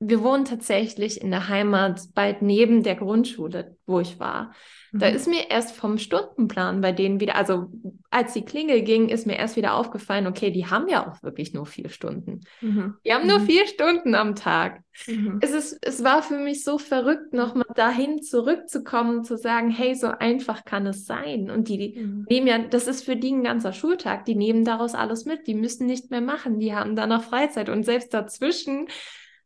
[0.02, 4.54] wir wohnen tatsächlich in der Heimat bald neben der Grundschule, wo ich war.
[4.92, 5.16] Da mhm.
[5.16, 7.70] ist mir erst vom Stundenplan bei denen wieder, also
[8.10, 11.54] als die Klingel ging, ist mir erst wieder aufgefallen, okay, die haben ja auch wirklich
[11.54, 12.40] nur vier Stunden.
[12.60, 12.94] Mhm.
[13.04, 13.28] Die haben mhm.
[13.28, 14.82] nur vier Stunden am Tag.
[15.06, 15.38] Mhm.
[15.40, 20.08] Es, ist, es war für mich so verrückt, nochmal dahin zurückzukommen, zu sagen, hey, so
[20.08, 21.50] einfach kann es sein.
[21.50, 22.26] Und die, die mhm.
[22.28, 25.54] nehmen ja, das ist für die ein ganzer Schultag, die nehmen daraus alles mit, die
[25.54, 27.68] müssen nicht mehr machen, die haben da noch Freizeit.
[27.68, 28.88] Und selbst dazwischen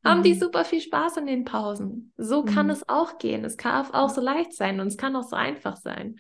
[0.05, 0.39] haben die mhm.
[0.39, 2.13] super viel Spaß in den Pausen.
[2.17, 2.73] So kann mhm.
[2.73, 3.45] es auch gehen.
[3.45, 6.19] Es kann auch so leicht sein und es kann auch so einfach sein.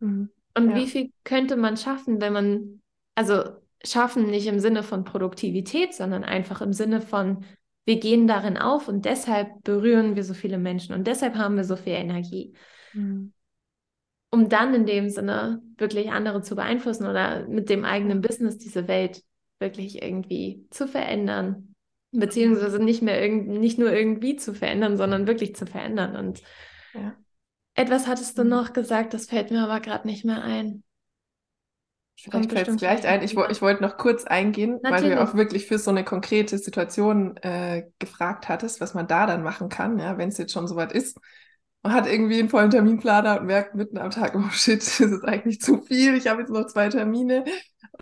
[0.00, 0.30] Mhm.
[0.54, 0.76] Und ja.
[0.76, 2.82] wie viel könnte man schaffen, wenn man,
[3.14, 3.42] also
[3.84, 7.44] schaffen nicht im Sinne von Produktivität, sondern einfach im Sinne von,
[7.84, 11.64] wir gehen darin auf und deshalb berühren wir so viele Menschen und deshalb haben wir
[11.64, 12.54] so viel Energie.
[12.92, 13.32] Mhm.
[14.30, 18.88] Um dann in dem Sinne wirklich andere zu beeinflussen oder mit dem eigenen Business diese
[18.88, 19.22] Welt
[19.58, 21.71] wirklich irgendwie zu verändern,
[22.12, 26.14] beziehungsweise nicht mehr irgend, nicht nur irgendwie zu verändern, sondern wirklich zu verändern.
[26.14, 26.42] Und
[26.94, 27.14] ja.
[27.74, 28.50] etwas hattest du mhm.
[28.50, 30.84] noch gesagt, das fällt mir aber gerade nicht mehr ein.
[32.20, 33.22] Vielleicht fällt es gleich ein.
[33.22, 35.10] Ich, ich wollte noch kurz eingehen, Natürlich.
[35.10, 39.26] weil du auch wirklich für so eine konkrete Situation äh, gefragt hattest, was man da
[39.26, 41.18] dann machen kann, ja, wenn es jetzt schon soweit ist.
[41.82, 45.24] Man hat irgendwie einen vollen Terminplaner und merkt mitten am Tag, oh shit, das ist
[45.24, 46.14] eigentlich zu viel.
[46.14, 47.44] Ich habe jetzt noch zwei Termine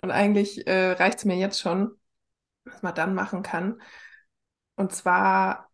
[0.03, 1.91] und eigentlich äh, reicht es mir jetzt schon
[2.65, 3.81] was man dann machen kann.
[4.75, 5.69] Und zwar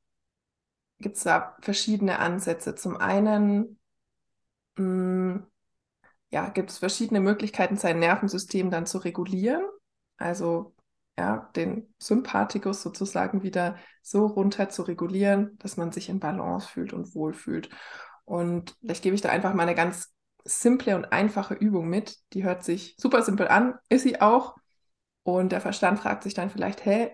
[1.00, 2.76] gibt es da verschiedene Ansätze.
[2.76, 3.80] Zum einen
[4.78, 5.38] mm,
[6.30, 9.64] ja, gibt es verschiedene Möglichkeiten, sein Nervensystem dann zu regulieren.
[10.18, 10.76] Also
[11.18, 16.94] ja, den Sympathikus sozusagen wieder so runter zu regulieren, dass man sich in Balance fühlt
[16.94, 17.70] und wohlfühlt.
[18.26, 22.18] Und vielleicht gebe ich da einfach mal eine ganz simple und einfache Übung mit.
[22.34, 24.57] Die hört sich super simpel an, ist sie auch.
[25.28, 27.12] Und der Verstand fragt sich dann vielleicht, hä,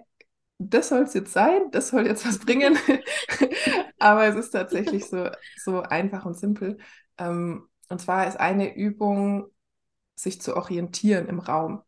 [0.60, 2.78] das soll es jetzt sein, das soll jetzt was bringen.
[3.98, 6.78] Aber es ist tatsächlich so, so einfach und simpel.
[7.18, 9.48] Ähm, und zwar ist eine Übung,
[10.14, 11.82] sich zu orientieren im Raum.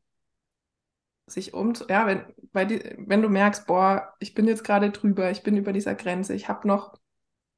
[1.27, 5.29] Sich um, ja, wenn, bei die, wenn du merkst, boah, ich bin jetzt gerade drüber,
[5.29, 6.95] ich bin über dieser Grenze, ich habe noch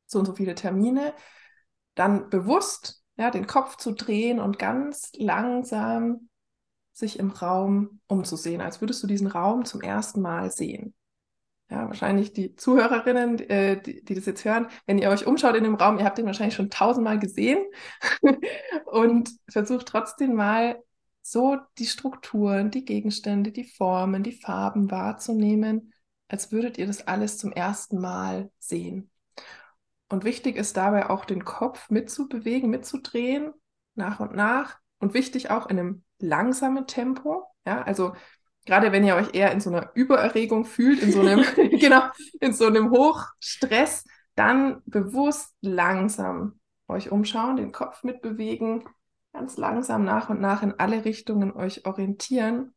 [0.08, 1.14] so und so viele Termine,
[1.96, 6.28] dann bewusst ja, den Kopf zu drehen und ganz langsam
[6.98, 10.94] sich im Raum umzusehen, als würdest du diesen Raum zum ersten Mal sehen.
[11.70, 15.66] Ja, wahrscheinlich die Zuhörerinnen, äh, die, die das jetzt hören, wenn ihr euch umschaut in
[15.66, 17.60] dem Raum, ihr habt den wahrscheinlich schon tausendmal gesehen
[18.86, 20.82] und versucht trotzdem mal
[21.22, 25.92] so die Strukturen, die Gegenstände, die Formen, die Farben wahrzunehmen
[26.28, 29.10] als würdet ihr das alles zum ersten Mal sehen.
[30.10, 33.54] Und wichtig ist dabei auch den Kopf mitzubewegen, mitzudrehen,
[33.96, 34.80] nach und nach.
[35.00, 37.46] Und wichtig auch in einem langsamen Tempo.
[37.66, 38.14] Ja, also
[38.66, 41.44] gerade wenn ihr euch eher in so einer Übererregung fühlt, in so einem,
[41.80, 42.04] genau,
[42.40, 48.84] in so einem Hochstress, dann bewusst langsam euch umschauen, den Kopf mitbewegen,
[49.34, 52.74] ganz langsam nach und nach in alle Richtungen euch orientieren.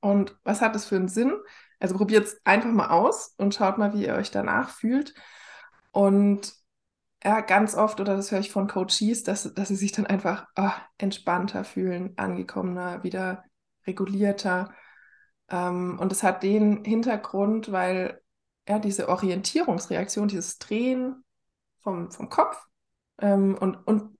[0.00, 1.34] Und was hat das für einen Sinn?
[1.80, 5.14] Also probiert es einfach mal aus und schaut mal, wie ihr euch danach fühlt.
[5.90, 6.54] Und
[7.24, 10.46] ja, ganz oft, oder das höre ich von Coaches, dass, dass sie sich dann einfach
[10.56, 13.44] oh, entspannter fühlen, angekommener, wieder
[13.86, 14.72] regulierter.
[15.48, 18.20] Ähm, und es hat den Hintergrund, weil
[18.68, 21.24] ja, diese Orientierungsreaktion, dieses Drehen
[21.80, 22.66] vom, vom Kopf
[23.18, 24.18] ähm, und, und,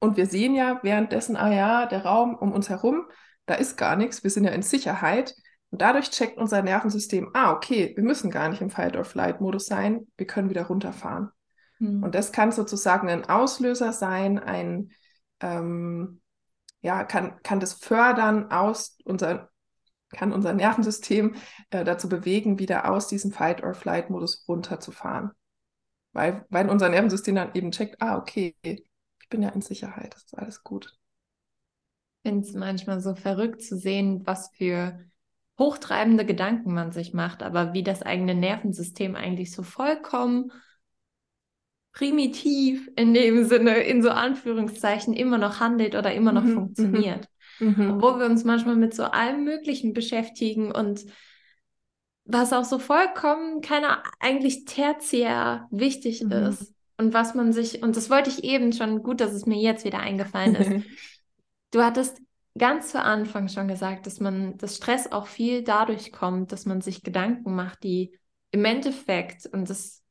[0.00, 3.06] und wir sehen ja währenddessen, ah ja, der Raum um uns herum,
[3.46, 5.34] da ist gar nichts, wir sind ja in Sicherheit.
[5.70, 10.26] Und dadurch checkt unser Nervensystem, ah, okay, wir müssen gar nicht im Fight-or-Flight-Modus sein, wir
[10.26, 11.30] können wieder runterfahren.
[11.78, 12.02] Mhm.
[12.02, 14.90] Und das kann sozusagen ein Auslöser sein, ein,
[15.40, 16.20] ähm,
[16.80, 19.50] ja, kann, kann das fördern aus unser,
[20.10, 21.34] kann unser Nervensystem
[21.70, 25.30] äh, dazu bewegen, wieder aus diesem Fight-or-Flight-Modus runterzufahren.
[26.12, 30.24] Weil, weil unser Nervensystem dann eben checkt, ah, okay, ich bin ja in Sicherheit, das
[30.24, 30.96] ist alles gut.
[32.22, 34.98] Ich finde es manchmal so verrückt zu sehen, was für
[35.58, 40.52] hochtreibende Gedanken man sich macht, aber wie das eigene Nervensystem eigentlich so vollkommen
[41.98, 47.28] primitiv in dem Sinne, in so Anführungszeichen, immer noch handelt oder immer noch mhm, funktioniert.
[47.58, 47.94] Mhm.
[47.94, 51.04] Obwohl wir uns manchmal mit so allem Möglichen beschäftigen und
[52.24, 56.30] was auch so vollkommen keiner eigentlich tertiär wichtig mhm.
[56.30, 56.72] ist.
[56.98, 59.84] Und was man sich, und das wollte ich eben schon, gut, dass es mir jetzt
[59.84, 60.86] wieder eingefallen ist.
[61.72, 62.20] du hattest
[62.56, 66.80] ganz zu Anfang schon gesagt, dass man, dass Stress auch viel dadurch kommt, dass man
[66.80, 68.16] sich Gedanken macht, die
[68.52, 70.02] im Endeffekt, und das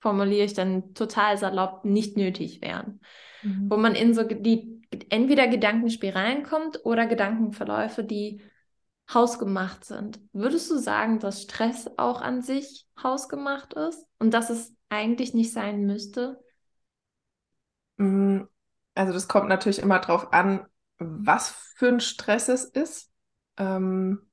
[0.00, 3.00] formuliere ich dann total salopp, nicht nötig wären.
[3.42, 3.70] Mhm.
[3.70, 4.78] Wo man in so die
[5.10, 8.40] entweder Gedankenspiralen kommt oder Gedankenverläufe, die
[9.12, 10.20] hausgemacht sind.
[10.32, 15.52] Würdest du sagen, dass Stress auch an sich hausgemacht ist und dass es eigentlich nicht
[15.52, 16.42] sein müsste?
[17.96, 18.42] Mm,
[18.94, 20.66] also das kommt natürlich immer darauf an,
[20.98, 23.10] was für ein Stress es ist.
[23.56, 24.28] Ähm,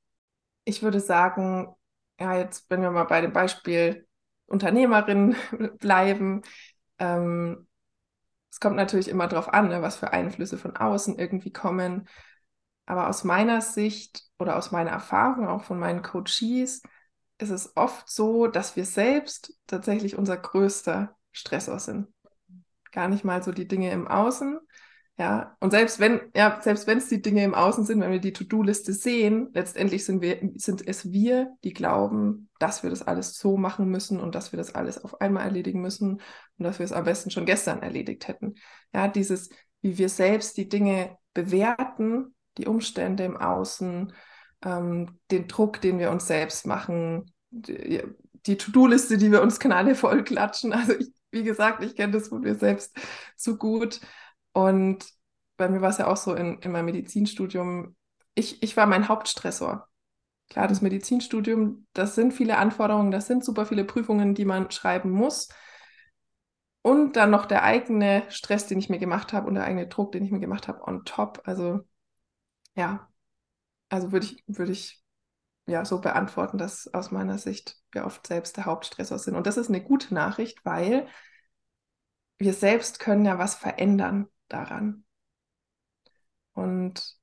[0.66, 1.74] ich würde sagen,
[2.20, 4.08] ja, jetzt wenn wir mal bei dem Beispiel
[4.48, 5.36] Unternehmerin
[5.80, 6.42] bleiben.
[7.00, 7.68] Ähm,
[8.52, 12.08] es kommt natürlich immer darauf an, ne, was für Einflüsse von außen irgendwie kommen.
[12.86, 16.82] Aber aus meiner Sicht oder aus meiner Erfahrung, auch von meinen Coaches,
[17.38, 22.08] ist es oft so, dass wir selbst tatsächlich unser größter Stressor sind.
[22.92, 24.60] Gar nicht mal so die Dinge im Außen,
[25.18, 28.20] ja, und selbst wenn, ja, selbst wenn es die Dinge im Außen sind, wenn wir
[28.20, 33.38] die To-Do-Liste sehen, letztendlich sind wir, sind es wir, die glauben, dass wir das alles
[33.38, 36.22] so machen müssen und dass wir das alles auf einmal erledigen müssen
[36.58, 38.56] und dass wir es am besten schon gestern erledigt hätten.
[38.94, 39.50] Ja, dieses,
[39.82, 44.12] wie wir selbst die Dinge bewerten, die Umstände im Außen,
[44.66, 48.04] ähm, den Druck, den wir uns selbst machen, die,
[48.46, 50.74] die To-Do-Liste, die wir uns Kanäle voll klatschen.
[50.74, 52.98] Also ich, wie gesagt, ich kenne das von mir selbst
[53.38, 54.02] zu gut.
[54.56, 55.06] Und
[55.58, 57.98] bei mir war es ja auch so in, in meinem Medizinstudium,
[58.36, 59.90] ich, ich war mein Hauptstressor.
[60.50, 60.82] Klar, das.
[60.82, 65.50] Medizinstudium, das sind viele Anforderungen, das sind super viele Prüfungen, die man schreiben muss.
[66.84, 70.14] Und dann noch der eigene Stress, den ich mir gemacht habe und der eigene Druck,
[70.14, 71.42] den ich mir gemacht habe, on top.
[71.44, 71.82] Also
[72.76, 73.10] ja,
[73.90, 75.04] also würde ich, würde ich
[75.66, 79.36] ja so beantworten, dass aus meiner Sicht wir oft selbst der Hauptstressor sind.
[79.36, 81.08] Und das ist eine gute Nachricht, weil
[82.38, 85.06] wir selbst können ja was verändern daran.
[86.54, 87.18] Und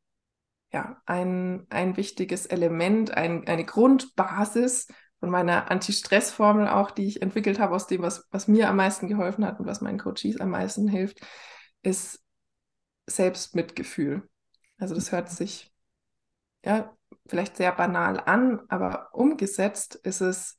[0.72, 4.88] ja, ein, ein wichtiges Element, ein, eine Grundbasis
[5.20, 9.06] von meiner Anti-Stress-Formel auch, die ich entwickelt habe, aus dem, was, was mir am meisten
[9.06, 11.20] geholfen hat und was meinen Coaches am meisten hilft,
[11.82, 12.20] ist
[13.06, 14.28] Selbstmitgefühl.
[14.78, 15.72] Also das hört sich
[16.64, 20.58] ja vielleicht sehr banal an, aber umgesetzt ist es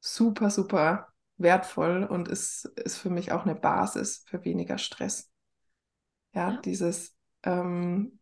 [0.00, 5.30] super, super wertvoll und ist, ist für mich auch eine Basis für weniger Stress.
[6.34, 6.56] Ja, ja.
[6.64, 8.18] dieses ähm,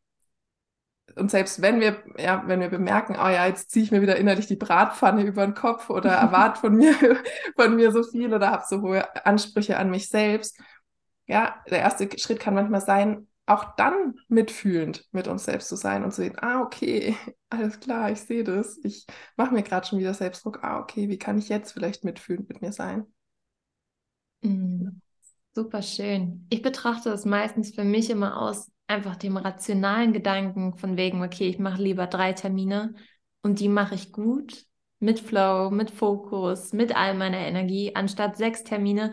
[1.16, 4.16] und selbst wenn wir, ja, wenn wir bemerken, oh ja, jetzt ziehe ich mir wieder
[4.16, 6.94] innerlich die Bratpfanne über den Kopf oder erwarte von mir,
[7.57, 10.59] von mir so viel oder habe so hohe Ansprüche an mich selbst,
[11.27, 16.05] ja, der erste Schritt kann manchmal sein, auch dann mitfühlend mit uns selbst zu sein
[16.05, 17.16] und zu sehen, ah, okay,
[17.51, 21.18] alles klar, ich sehe das, ich mache mir gerade schon wieder Selbstdruck, ah, okay, wie
[21.18, 23.07] kann ich jetzt vielleicht mitfühlend mit mir sein?
[24.42, 25.02] Mhm.
[25.55, 26.47] Super schön.
[26.51, 31.49] Ich betrachte es meistens für mich immer aus einfach dem rationalen Gedanken von wegen, okay,
[31.49, 32.95] ich mache lieber drei Termine
[33.43, 34.65] und die mache ich gut,
[34.99, 39.12] mit Flow, mit Fokus, mit all meiner Energie, anstatt sechs Termine,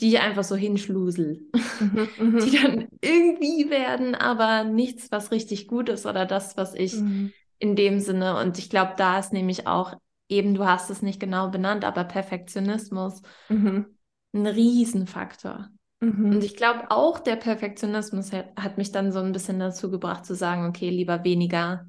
[0.00, 1.40] die ich einfach so hinschlusel,
[1.80, 6.74] mhm, mhm, die dann irgendwie werden, aber nichts, was richtig gut ist oder das, was
[6.74, 7.32] ich mhm.
[7.58, 9.94] in dem Sinne, und ich glaube, da ist nämlich auch
[10.28, 13.86] eben, du hast es nicht genau benannt, aber Perfektionismus mhm.
[14.34, 15.68] Ein Riesenfaktor.
[16.00, 16.34] Mhm.
[16.34, 20.26] Und ich glaube auch, der Perfektionismus hat, hat, mich dann so ein bisschen dazu gebracht
[20.26, 21.86] zu sagen, okay, lieber weniger.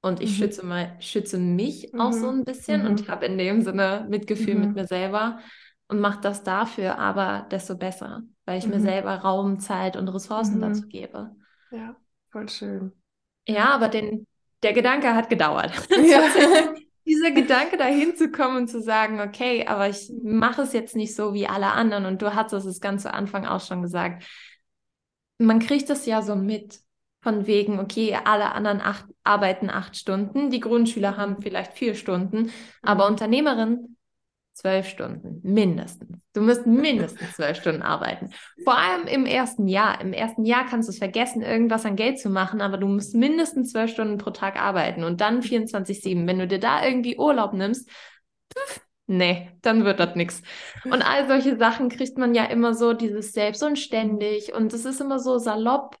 [0.00, 0.42] Und ich mhm.
[0.42, 4.74] schütze, mal, schütze mich auch so ein bisschen und habe in dem Sinne Mitgefühl mit
[4.74, 5.40] mir selber
[5.88, 8.74] und mache das dafür aber desto besser, weil ich mhm.
[8.74, 10.60] mir selber Raum, Zeit und Ressourcen mhm.
[10.60, 11.34] dazu gebe.
[11.72, 11.96] Ja,
[12.30, 12.92] voll schön.
[13.48, 14.26] Ja, aber den,
[14.62, 15.72] der Gedanke hat gedauert.
[15.90, 16.22] Ja.
[17.08, 21.14] Dieser Gedanke dahin zu kommen und zu sagen, okay, aber ich mache es jetzt nicht
[21.14, 22.04] so wie alle anderen.
[22.04, 24.24] Und du hattest es ganz zu Anfang auch schon gesagt.
[25.38, 26.80] Man kriegt es ja so mit,
[27.22, 32.52] von wegen, okay, alle anderen acht, arbeiten acht Stunden, die Grundschüler haben vielleicht vier Stunden,
[32.82, 33.12] aber mhm.
[33.12, 33.97] Unternehmerinnen
[34.58, 36.18] Zwölf Stunden, mindestens.
[36.32, 38.30] Du musst mindestens zwölf Stunden arbeiten.
[38.64, 40.00] Vor allem im ersten Jahr.
[40.00, 43.14] Im ersten Jahr kannst du es vergessen, irgendwas an Geld zu machen, aber du musst
[43.14, 46.26] mindestens zwölf Stunden pro Tag arbeiten und dann 24-7.
[46.26, 47.88] Wenn du dir da irgendwie Urlaub nimmst,
[48.52, 50.42] pff, nee, dann wird das nichts.
[50.86, 54.52] Und all solche Sachen kriegt man ja immer so, dieses Selbst und ständig.
[54.54, 55.96] Und es ist immer so salopp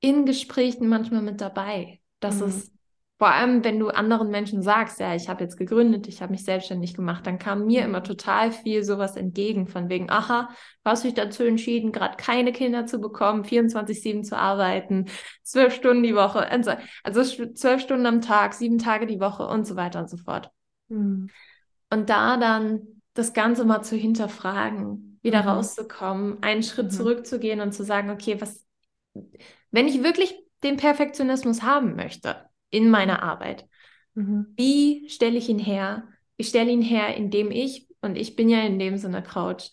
[0.00, 2.00] in Gesprächen manchmal mit dabei.
[2.20, 2.48] Das mhm.
[2.48, 2.72] ist
[3.18, 6.44] vor allem, wenn du anderen Menschen sagst, ja, ich habe jetzt gegründet, ich habe mich
[6.44, 10.50] selbstständig gemacht, dann kam mir immer total viel sowas entgegen, von wegen, aha,
[10.84, 15.06] hast du dich dazu entschieden, gerade keine Kinder zu bekommen, 24-7 zu arbeiten,
[15.42, 19.74] zwölf Stunden die Woche, also zwölf Stunden am Tag, sieben Tage die Woche und so
[19.74, 20.52] weiter und so fort.
[20.86, 21.28] Mhm.
[21.90, 25.48] Und da dann das Ganze mal zu hinterfragen, wieder mhm.
[25.48, 26.90] rauszukommen, einen Schritt mhm.
[26.90, 28.64] zurückzugehen und zu sagen, okay, was,
[29.72, 33.66] wenn ich wirklich den Perfektionismus haben möchte, in meiner Arbeit.
[34.14, 34.46] Mhm.
[34.56, 36.08] Wie stelle ich ihn her?
[36.36, 39.70] Ich stelle ihn her, indem ich, und ich bin ja in dem Sinne Coach,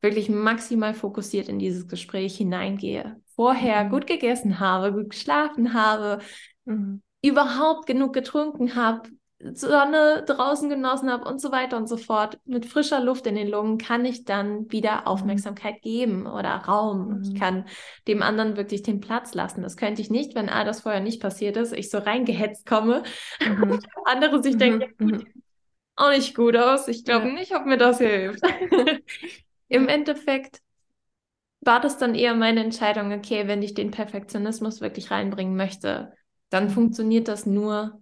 [0.00, 3.20] wirklich maximal fokussiert in dieses Gespräch hineingehe.
[3.34, 3.90] Vorher mhm.
[3.90, 6.22] gut gegessen habe, gut geschlafen habe,
[6.64, 7.02] mhm.
[7.22, 9.08] überhaupt genug getrunken habe,
[9.40, 13.48] Sonne draußen genossen habe und so weiter und so fort, mit frischer Luft in den
[13.48, 15.06] Lungen, kann ich dann wieder mhm.
[15.06, 17.18] Aufmerksamkeit geben oder Raum.
[17.18, 17.22] Mhm.
[17.22, 17.64] Ich kann
[18.08, 19.62] dem anderen wirklich den Platz lassen.
[19.62, 23.04] Das könnte ich nicht, wenn all das vorher nicht passiert ist, ich so reingehetzt komme
[23.46, 23.70] mhm.
[23.70, 24.58] und andere sich mhm.
[24.58, 25.42] denken, ja, gut, mhm.
[25.94, 26.88] auch nicht gut aus.
[26.88, 27.34] Ich glaube ja.
[27.34, 28.42] nicht, ob mir das hilft.
[29.68, 30.60] Im Endeffekt
[31.60, 36.12] war das dann eher meine Entscheidung, okay, wenn ich den Perfektionismus wirklich reinbringen möchte,
[36.50, 36.70] dann mhm.
[36.70, 38.00] funktioniert das nur,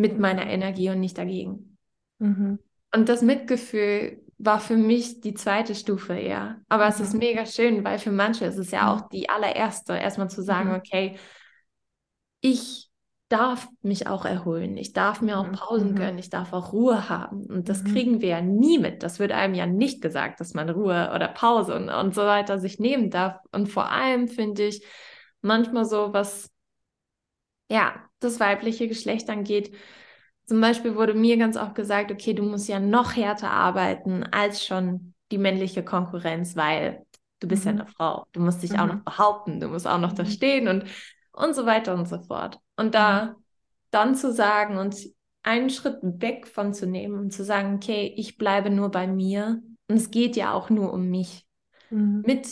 [0.00, 1.76] mit meiner Energie und nicht dagegen.
[2.18, 2.58] Mhm.
[2.92, 6.60] Und das Mitgefühl war für mich die zweite Stufe eher.
[6.68, 6.90] Aber mhm.
[6.90, 7.18] es ist mhm.
[7.18, 8.88] mega schön, weil für manche ist es ja mhm.
[8.88, 10.76] auch die allererste, erstmal zu sagen, mhm.
[10.76, 11.16] okay,
[12.40, 12.88] ich
[13.28, 15.52] darf mich auch erholen, ich darf mir auch mhm.
[15.52, 17.44] Pausen gönnen, ich darf auch Ruhe haben.
[17.44, 19.02] Und das kriegen wir ja nie mit.
[19.02, 22.58] Das wird einem ja nicht gesagt, dass man Ruhe oder Pause und, und so weiter
[22.58, 23.36] sich nehmen darf.
[23.52, 24.82] Und vor allem finde ich
[25.42, 26.50] manchmal so, was
[27.70, 29.74] ja, das weibliche Geschlecht angeht.
[30.46, 34.64] Zum Beispiel wurde mir ganz oft gesagt, okay, du musst ja noch härter arbeiten als
[34.64, 37.06] schon die männliche Konkurrenz, weil
[37.40, 37.70] du bist mhm.
[37.70, 38.26] ja eine Frau.
[38.32, 38.78] Du musst dich mhm.
[38.78, 40.28] auch noch behaupten, du musst auch noch da mhm.
[40.28, 40.84] stehen und,
[41.32, 42.58] und so weiter und so fort.
[42.76, 43.44] Und da mhm.
[43.90, 44.96] dann zu sagen und
[45.42, 49.62] einen Schritt weg von zu nehmen und zu sagen, okay, ich bleibe nur bei mir
[49.88, 51.46] und es geht ja auch nur um mich.
[51.90, 52.22] Mhm.
[52.26, 52.46] Mit,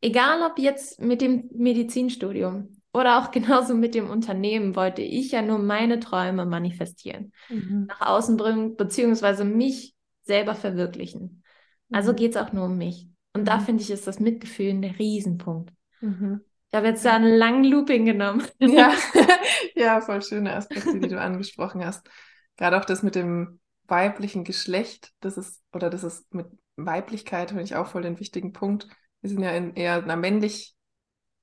[0.00, 5.42] egal ob jetzt mit dem Medizinstudium, oder auch genauso mit dem Unternehmen wollte ich ja
[5.42, 7.86] nur meine Träume manifestieren, mhm.
[7.88, 11.44] nach außen bringen, beziehungsweise mich selber verwirklichen.
[11.92, 12.16] Also mhm.
[12.16, 13.08] geht es auch nur um mich.
[13.34, 13.46] Und mhm.
[13.46, 15.72] da finde ich, ist das Mitgefühl ein Riesenpunkt.
[16.00, 16.40] Mhm.
[16.70, 18.42] Ich habe jetzt da einen langen Looping genommen.
[18.58, 18.92] Ja.
[19.74, 22.08] ja, voll schöne Aspekte, die du angesprochen hast.
[22.56, 27.62] Gerade auch das mit dem weiblichen Geschlecht, das ist, oder das ist mit Weiblichkeit, finde
[27.62, 28.88] ich auch voll den wichtigen Punkt.
[29.20, 30.75] Wir sind ja in eher einer männlich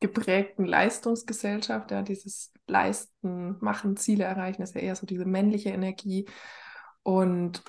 [0.04, 6.28] geprägten Leistungsgesellschaft, ja, dieses Leisten, Machen, Ziele erreichen, ist ja eher so diese männliche Energie.
[7.04, 7.64] Und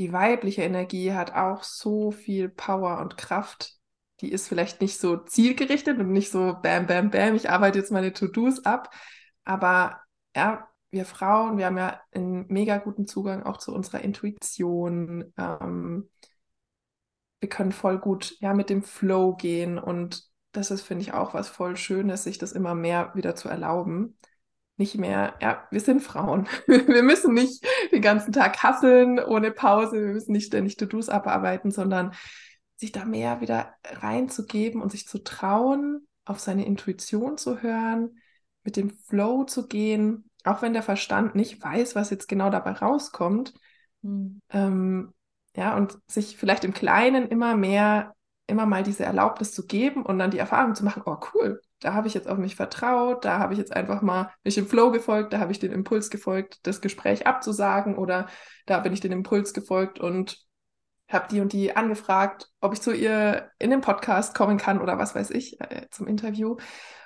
[0.00, 3.76] die weibliche Energie hat auch so viel Power und Kraft.
[4.20, 7.92] Die ist vielleicht nicht so zielgerichtet und nicht so bam, bam, bam, ich arbeite jetzt
[7.92, 8.92] meine To-Dos ab.
[9.44, 10.00] Aber
[10.34, 15.32] ja, wir Frauen, wir haben ja einen mega guten Zugang auch zu unserer Intuition.
[15.38, 16.10] Ähm,
[17.38, 21.34] wir können voll gut ja, mit dem Flow gehen und das ist, finde ich, auch
[21.34, 24.16] was voll Schönes, sich das immer mehr wieder zu erlauben.
[24.76, 26.48] Nicht mehr, ja, wir sind Frauen.
[26.66, 30.00] Wir müssen nicht den ganzen Tag hasseln ohne Pause.
[30.00, 32.14] Wir müssen nicht ständig To-Dos abarbeiten, sondern
[32.76, 38.18] sich da mehr wieder reinzugeben und sich zu trauen, auf seine Intuition zu hören,
[38.64, 42.72] mit dem Flow zu gehen, auch wenn der Verstand nicht weiß, was jetzt genau dabei
[42.72, 43.52] rauskommt,
[44.02, 44.40] Mhm.
[44.50, 45.14] Ähm,
[45.56, 48.14] ja, und sich vielleicht im Kleinen immer mehr,
[48.50, 51.94] immer mal diese Erlaubnis zu geben und dann die Erfahrung zu machen, oh cool, da
[51.94, 54.90] habe ich jetzt auf mich vertraut, da habe ich jetzt einfach mal mich im Flow
[54.90, 58.26] gefolgt, da habe ich den Impuls gefolgt, das Gespräch abzusagen oder
[58.66, 60.38] da bin ich den Impuls gefolgt und
[61.08, 64.98] habe die und die angefragt, ob ich zu ihr in den Podcast kommen kann oder
[64.98, 66.56] was weiß ich, äh, zum Interview.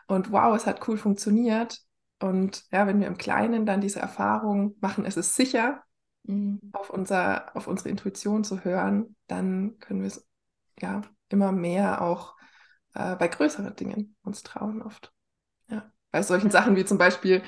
[0.07, 1.79] Und wow, es hat cool funktioniert.
[2.21, 5.83] Und ja, wenn wir im Kleinen dann diese Erfahrung machen, es ist sicher,
[6.25, 6.61] mhm.
[6.73, 10.27] auf, unser, auf unsere Intuition zu hören, dann können wir es
[10.81, 11.03] ja
[11.35, 12.35] immer mehr auch
[12.95, 15.13] äh, bei größeren Dingen uns trauen oft.
[15.69, 17.43] Ja, bei solchen Sachen wie zum Beispiel,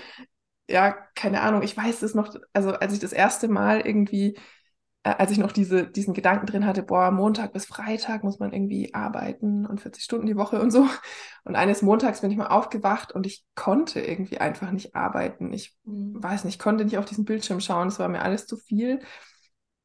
[0.69, 4.37] ja, keine Ahnung, ich weiß es noch, also als ich das erste Mal irgendwie
[5.07, 8.53] äh, als ich noch diese, diesen Gedanken drin hatte, boah, Montag bis Freitag muss man
[8.53, 10.89] irgendwie arbeiten und 40 Stunden die Woche und so.
[11.45, 15.53] Und eines Montags bin ich mal aufgewacht und ich konnte irgendwie einfach nicht arbeiten.
[15.53, 16.21] Ich mhm.
[16.21, 18.99] weiß nicht, konnte nicht auf diesen Bildschirm schauen, es war mir alles zu viel.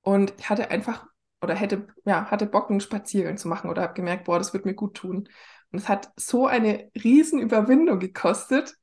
[0.02, 1.06] Und ich hatte einfach
[1.42, 4.66] oder hätte, ja, hatte Bock, einen Spaziergang zu machen oder habe gemerkt, boah, das wird
[4.66, 5.28] mir gut tun.
[5.72, 8.76] Und es hat so eine riesen Überwindung gekostet,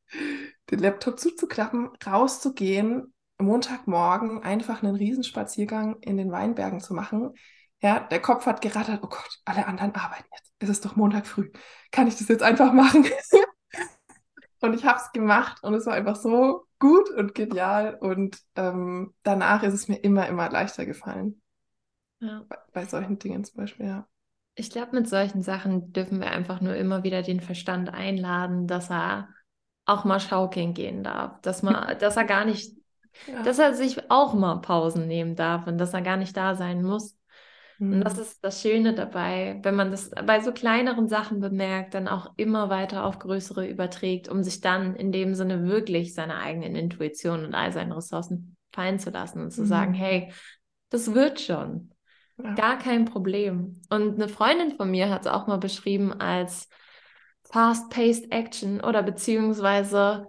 [0.70, 7.34] den Laptop zuzuklappen, rauszugehen Montagmorgen einfach einen Riesenspaziergang in den Weinbergen zu machen.
[7.80, 10.52] Ja, der Kopf hat gerattert, oh Gott, alle anderen arbeiten jetzt.
[10.58, 11.50] Es ist doch Montag früh.
[11.92, 13.06] Kann ich das jetzt einfach machen?
[14.60, 17.96] und ich habe es gemacht und es war einfach so gut und genial.
[18.00, 21.40] Und ähm, danach ist es mir immer, immer leichter gefallen.
[22.20, 22.44] Ja.
[22.48, 24.08] Bei, bei solchen Dingen zum Beispiel, ja.
[24.54, 28.90] Ich glaube, mit solchen Sachen dürfen wir einfach nur immer wieder den Verstand einladen, dass
[28.90, 29.28] er
[29.84, 32.78] auch mal schaukeln gehen darf, dass man, dass er gar nicht
[33.26, 33.42] ja.
[33.42, 36.82] Dass er sich auch mal Pausen nehmen darf und dass er gar nicht da sein
[36.82, 37.16] muss.
[37.78, 37.94] Mhm.
[37.94, 38.22] Und das mhm.
[38.22, 42.70] ist das Schöne dabei, wenn man das bei so kleineren Sachen bemerkt, dann auch immer
[42.70, 47.54] weiter auf größere überträgt, um sich dann in dem Sinne wirklich seiner eigenen Intuition und
[47.54, 49.66] all seinen Ressourcen fallen zu lassen und zu mhm.
[49.66, 50.32] sagen, hey,
[50.90, 51.92] das wird schon.
[52.54, 53.80] Gar kein Problem.
[53.90, 56.68] Und eine Freundin von mir hat es auch mal beschrieben als
[57.50, 60.28] fast-paced Action oder beziehungsweise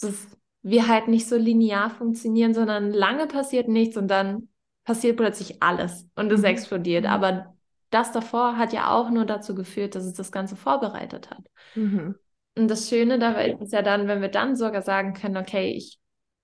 [0.00, 0.26] das
[0.64, 4.48] wir halt nicht so linear funktionieren, sondern lange passiert nichts und dann
[4.84, 6.46] passiert plötzlich alles und es mhm.
[6.46, 7.04] explodiert.
[7.04, 7.10] Mhm.
[7.10, 7.54] Aber
[7.90, 11.44] das davor hat ja auch nur dazu geführt, dass es das Ganze vorbereitet hat.
[11.74, 12.16] Mhm.
[12.56, 15.98] Und das Schöne dabei ist ja dann, wenn wir dann sogar sagen können, okay, ich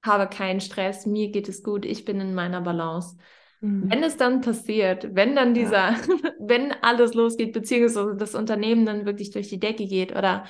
[0.05, 3.17] habe keinen Stress, mir geht es gut, ich bin in meiner Balance.
[3.61, 3.91] Mhm.
[3.91, 5.97] Wenn es dann passiert, wenn dann dieser, ja.
[6.39, 10.45] wenn alles losgeht, beziehungsweise das Unternehmen dann wirklich durch die Decke geht oder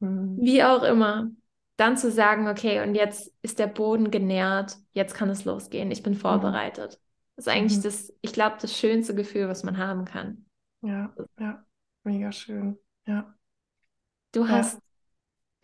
[0.00, 0.38] mhm.
[0.40, 1.30] wie auch immer,
[1.76, 6.02] dann zu sagen, okay, und jetzt ist der Boden genährt, jetzt kann es losgehen, ich
[6.02, 6.18] bin mhm.
[6.18, 7.00] vorbereitet.
[7.36, 7.82] Das ist eigentlich mhm.
[7.82, 10.46] das, ich glaube, das schönste Gefühl, was man haben kann.
[10.82, 11.64] Ja, ja,
[12.04, 13.34] mega schön, ja.
[14.32, 14.78] Du hast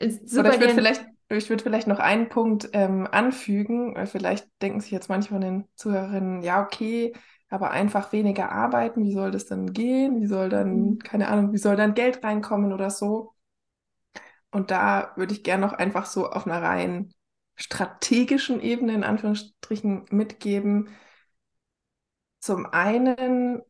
[0.01, 0.11] ja.
[0.25, 1.05] super Oder ich würde vielleicht,
[1.37, 5.41] ich würde vielleicht noch einen Punkt ähm, anfügen, weil vielleicht denken sich jetzt manche von
[5.41, 7.13] den Zuhörerinnen, ja, okay,
[7.49, 10.21] aber einfach weniger arbeiten, wie soll das dann gehen?
[10.21, 10.99] Wie soll dann, mhm.
[10.99, 13.35] keine Ahnung, wie soll dann Geld reinkommen oder so?
[14.51, 17.13] Und da würde ich gerne noch einfach so auf einer rein
[17.57, 20.89] strategischen Ebene in Anführungsstrichen mitgeben.
[22.41, 23.63] Zum einen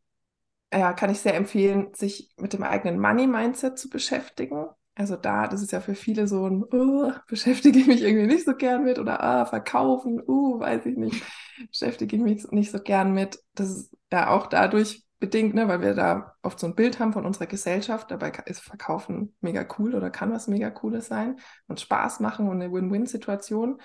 [0.73, 4.69] ja, kann ich sehr empfehlen, sich mit dem eigenen Money-Mindset zu beschäftigen.
[4.95, 8.45] Also da, das ist ja für viele so ein, oh, beschäftige ich mich irgendwie nicht
[8.45, 11.23] so gern mit oder ah, verkaufen, uh, weiß ich nicht,
[11.69, 13.39] beschäftige ich mich nicht so gern mit.
[13.55, 17.13] Das ist ja auch dadurch bedingt, ne, weil wir da oft so ein Bild haben
[17.13, 18.11] von unserer Gesellschaft.
[18.11, 21.37] Dabei ist Verkaufen mega cool oder kann was mega Cooles sein
[21.69, 23.81] und Spaß machen und eine Win-Win-Situation.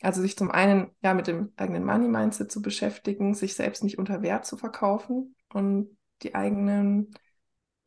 [0.00, 4.22] Also sich zum einen ja mit dem eigenen Money-Mindset zu beschäftigen, sich selbst nicht unter
[4.22, 7.12] Wert zu verkaufen und die eigenen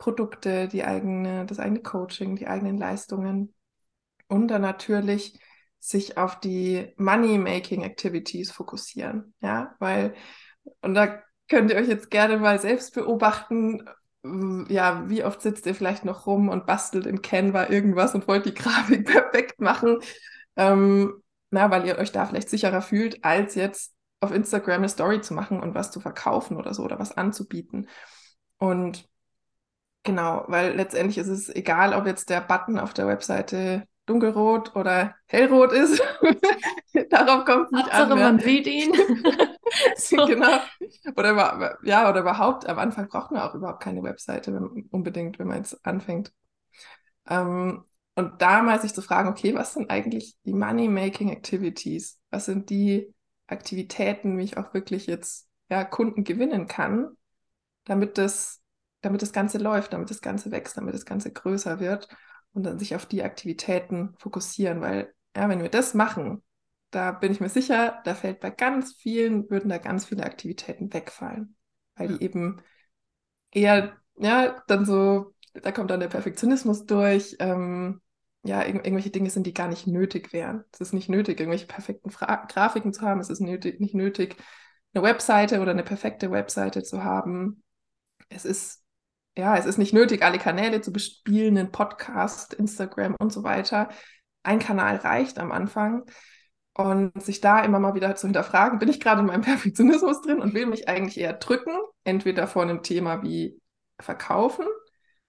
[0.01, 3.53] Produkte, die eigene, das eigene Coaching, die eigenen Leistungen
[4.27, 5.39] und dann natürlich
[5.79, 10.15] sich auf die Money-Making-Activities fokussieren, ja, weil
[10.81, 13.87] und da könnt ihr euch jetzt gerne mal selbst beobachten.
[14.69, 18.45] Ja, wie oft sitzt ihr vielleicht noch rum und bastelt in Canva irgendwas und wollt
[18.45, 19.99] die Grafik perfekt machen?
[20.55, 21.21] Ähm,
[21.51, 25.33] na, weil ihr euch da vielleicht sicherer fühlt, als jetzt auf Instagram eine Story zu
[25.33, 27.87] machen und was zu verkaufen oder so oder was anzubieten.
[28.57, 29.10] Und
[30.03, 35.15] genau, weil letztendlich ist es egal, ob jetzt der Button auf der Webseite dunkelrot oder
[35.27, 36.01] hellrot ist.
[37.09, 38.19] Darauf kommt es nicht Hauptsache, an.
[38.19, 38.93] man sieht ihn.
[39.95, 40.25] so.
[40.25, 40.59] Genau.
[41.15, 45.47] Oder, ja, oder überhaupt, am Anfang braucht man auch überhaupt keine Webseite wenn, unbedingt, wenn
[45.47, 46.33] man jetzt anfängt.
[47.27, 47.85] Ähm,
[48.15, 52.19] und da mal sich zu fragen, okay, was sind eigentlich die Money-Making Activities?
[52.29, 53.13] Was sind die
[53.47, 57.15] Aktivitäten, wie ich auch wirklich jetzt ja, Kunden gewinnen kann,
[57.85, 58.60] damit das,
[59.01, 62.07] damit das Ganze läuft, damit das Ganze wächst, damit das Ganze größer wird
[62.53, 66.43] und dann sich auf die Aktivitäten fokussieren, weil ja, wenn wir das machen,
[66.91, 70.93] da bin ich mir sicher, da fällt bei ganz vielen, würden da ganz viele Aktivitäten
[70.93, 71.55] wegfallen,
[71.95, 72.61] weil die eben
[73.51, 78.01] eher, ja, dann so, da kommt dann der Perfektionismus durch, ähm,
[78.43, 80.63] ja, irg irgendwelche Dinge sind, die gar nicht nötig wären.
[80.73, 84.35] Es ist nicht nötig, irgendwelche perfekten Fra Grafiken zu haben, es ist nötig, nicht nötig,
[84.93, 87.63] eine Webseite oder eine perfekte Webseite zu haben.
[88.29, 88.80] Es ist,
[89.37, 93.89] ja, es ist nicht nötig, alle Kanäle zu bespielen, einen Podcast, Instagram und so weiter.
[94.43, 96.03] Ein Kanal reicht am Anfang.
[96.73, 100.39] Und sich da immer mal wieder zu hinterfragen, bin ich gerade in meinem Perfektionismus drin
[100.39, 101.73] und will mich eigentlich eher drücken,
[102.05, 103.59] entweder vor einem Thema wie
[103.99, 104.65] Verkaufen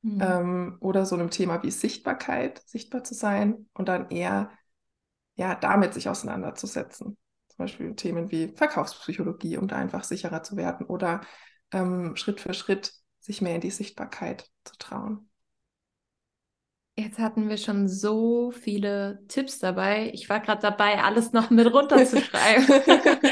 [0.03, 0.21] mhm.
[0.23, 4.51] ähm, oder so einem Thema wie Sichtbarkeit, sichtbar zu sein und dann eher
[5.35, 7.17] ja, damit sich auseinanderzusetzen.
[7.49, 11.23] Zum Beispiel Themen wie Verkaufspsychologie, um da einfach sicherer zu werden oder
[11.73, 12.93] ähm, Schritt für Schritt
[13.23, 15.29] sich mehr in die Sichtbarkeit zu trauen.
[16.97, 20.11] Jetzt hatten wir schon so viele Tipps dabei.
[20.13, 23.23] Ich war gerade dabei, alles noch mit runterzuschreiben.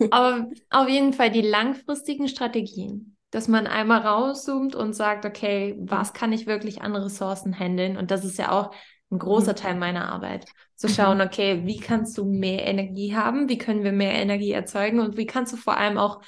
[0.10, 6.12] Aber auf jeden Fall die langfristigen Strategien, dass man einmal rauszoomt und sagt, okay, was
[6.12, 7.96] kann ich wirklich an Ressourcen handeln?
[7.96, 8.74] Und das ist ja auch
[9.10, 9.56] ein großer mhm.
[9.56, 10.46] Teil meiner Arbeit.
[10.74, 10.92] Zu mhm.
[10.92, 13.48] schauen, okay, wie kannst du mehr Energie haben?
[13.48, 14.98] Wie können wir mehr Energie erzeugen?
[14.98, 16.20] Und wie kannst du vor allem auch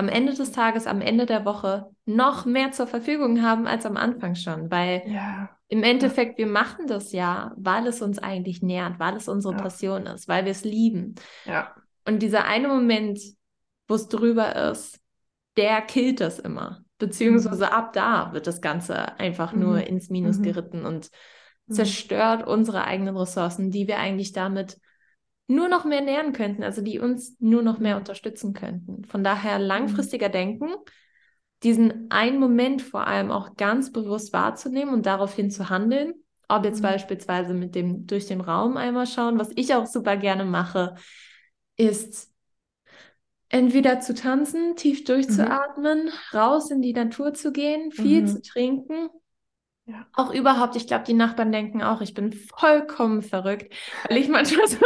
[0.00, 3.96] am Ende des Tages, am Ende der Woche noch mehr zur Verfügung haben als am
[3.96, 4.70] Anfang schon?
[4.70, 9.28] Weil ja im Endeffekt, wir machen das ja, weil es uns eigentlich nährt, weil es
[9.28, 9.60] unsere ja.
[9.62, 11.14] Passion ist, weil wir es lieben.
[11.44, 11.72] Ja.
[12.04, 13.20] Und dieser eine Moment,
[13.86, 14.98] wo es drüber ist,
[15.56, 16.80] der killt das immer.
[16.98, 17.72] Beziehungsweise mhm.
[17.72, 19.60] ab da wird das Ganze einfach mhm.
[19.60, 20.42] nur ins Minus mhm.
[20.42, 21.10] geritten und
[21.66, 21.74] mhm.
[21.74, 24.76] zerstört unsere eigenen Ressourcen, die wir eigentlich damit
[25.50, 28.00] nur noch mehr nähren könnten, also die uns nur noch mehr mhm.
[28.00, 29.04] unterstützen könnten.
[29.04, 30.70] Von daher langfristiger denken,
[31.64, 36.14] diesen einen Moment vor allem auch ganz bewusst wahrzunehmen und daraufhin zu handeln.
[36.48, 36.84] Ob jetzt mhm.
[36.84, 40.94] beispielsweise mit dem durch den Raum einmal schauen, was ich auch super gerne mache,
[41.76, 42.32] ist
[43.48, 46.10] entweder zu tanzen, tief durchzuatmen, mhm.
[46.32, 48.26] raus in die Natur zu gehen, viel mhm.
[48.28, 49.08] zu trinken.
[49.86, 50.06] Ja.
[50.12, 53.74] Auch überhaupt, ich glaube, die Nachbarn denken auch, ich bin vollkommen verrückt,
[54.08, 54.78] weil ich manchmal so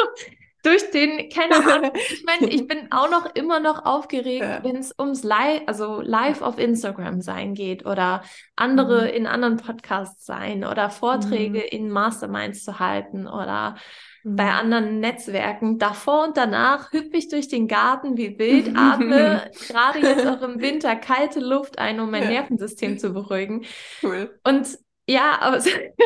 [0.65, 4.65] durch den, keine Ahnung, ich meine, ich bin auch noch immer noch aufgeregt, ja.
[4.65, 8.23] wenn es ums Live, also live auf Instagram sein geht oder
[8.57, 9.09] andere mhm.
[9.09, 11.69] in anderen Podcasts sein oder Vorträge mhm.
[11.71, 13.77] in Masterminds zu halten oder
[14.23, 14.37] mhm.
[14.37, 15.79] bei anderen Netzwerken.
[15.79, 20.61] Davor und danach hüpfe ich durch den Garten wie wild, atme gerade jetzt auch im
[20.61, 22.31] Winter kalte Luft ein, um mein ja.
[22.31, 23.67] Nervensystem zu beruhigen.
[24.03, 24.39] Cool.
[24.45, 24.79] Und
[25.09, 25.63] ja, aber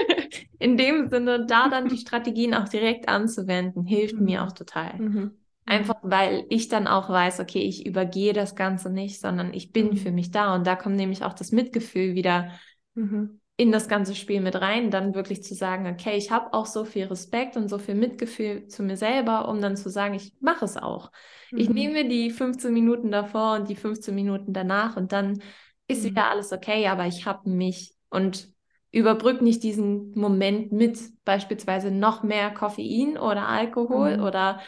[0.59, 4.25] in dem Sinne, da dann die Strategien auch direkt anzuwenden, hilft mhm.
[4.25, 4.99] mir auch total.
[4.99, 5.15] Mhm.
[5.15, 5.31] mhm.
[5.69, 9.89] Einfach weil ich dann auch weiß, okay, ich übergehe das Ganze nicht, sondern ich bin
[9.89, 9.97] mhm.
[9.99, 10.55] für mich da.
[10.55, 12.53] Und da kommt nämlich auch das Mitgefühl wieder
[12.95, 13.43] mhm.
[13.59, 16.87] in das ganze Spiel mit rein, dann wirklich zu sagen, okay, ich habe auch so
[16.87, 20.65] viel Respekt und so viel Mitgefühl zu mir selber, um dann zu sagen, ich mache
[20.65, 21.13] es auch.
[21.51, 21.75] Ich mhm.
[21.75, 25.43] nehme die 15 Minuten davor und die 15 Minuten danach und dann
[25.87, 28.49] ist wieder alles okay, aber ich habe mich und
[28.91, 34.23] überbrück nicht diesen Moment mit beispielsweise noch mehr Koffein oder Alkohol mhm.
[34.23, 34.61] oder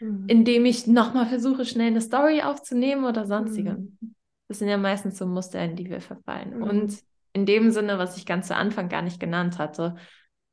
[0.00, 0.24] mhm.
[0.26, 3.74] indem ich nochmal versuche, schnell eine Story aufzunehmen oder sonstige.
[3.74, 4.14] Mhm.
[4.48, 6.56] Das sind ja meistens so Muster, in die wir verfallen.
[6.56, 6.62] Mhm.
[6.62, 6.98] Und
[7.32, 9.96] in dem Sinne, was ich ganz zu Anfang gar nicht genannt hatte,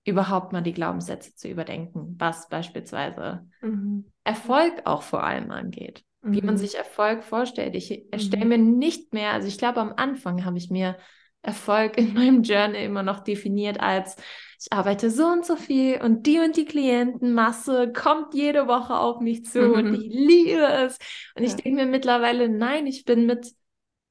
[0.06, 4.06] überhaupt mal die Glaubenssätze zu überdenken, was beispielsweise mhm.
[4.24, 6.04] Erfolg auch vor allem angeht.
[6.28, 6.60] Wie man mhm.
[6.60, 7.76] sich Erfolg vorstellt.
[7.76, 10.98] Ich erstelle mir nicht mehr, also ich glaube, am Anfang habe ich mir
[11.46, 14.18] Erfolg in meinem Journal immer noch definiert als
[14.60, 19.20] ich arbeite so und so viel und die und die Klientenmasse kommt jede Woche auf
[19.20, 19.74] mich zu mhm.
[19.74, 20.98] und ich liebe es.
[21.36, 21.50] Und ja.
[21.50, 23.54] ich denke mir mittlerweile, nein, ich bin mit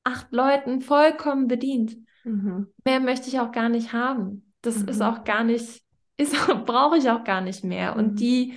[0.04, 1.96] acht Leuten vollkommen bedient.
[2.24, 2.68] Mhm.
[2.84, 4.52] Mehr möchte ich auch gar nicht haben.
[4.60, 4.88] Das mhm.
[4.88, 5.82] ist auch gar nicht,
[6.16, 7.96] ist brauche ich auch gar nicht mehr.
[7.96, 8.16] Und mhm.
[8.16, 8.54] die,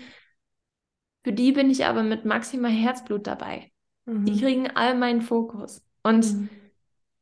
[1.23, 3.71] für die bin ich aber mit maximal Herzblut dabei.
[4.05, 4.37] Die mhm.
[4.37, 5.81] kriegen all meinen Fokus.
[6.03, 6.49] Und mhm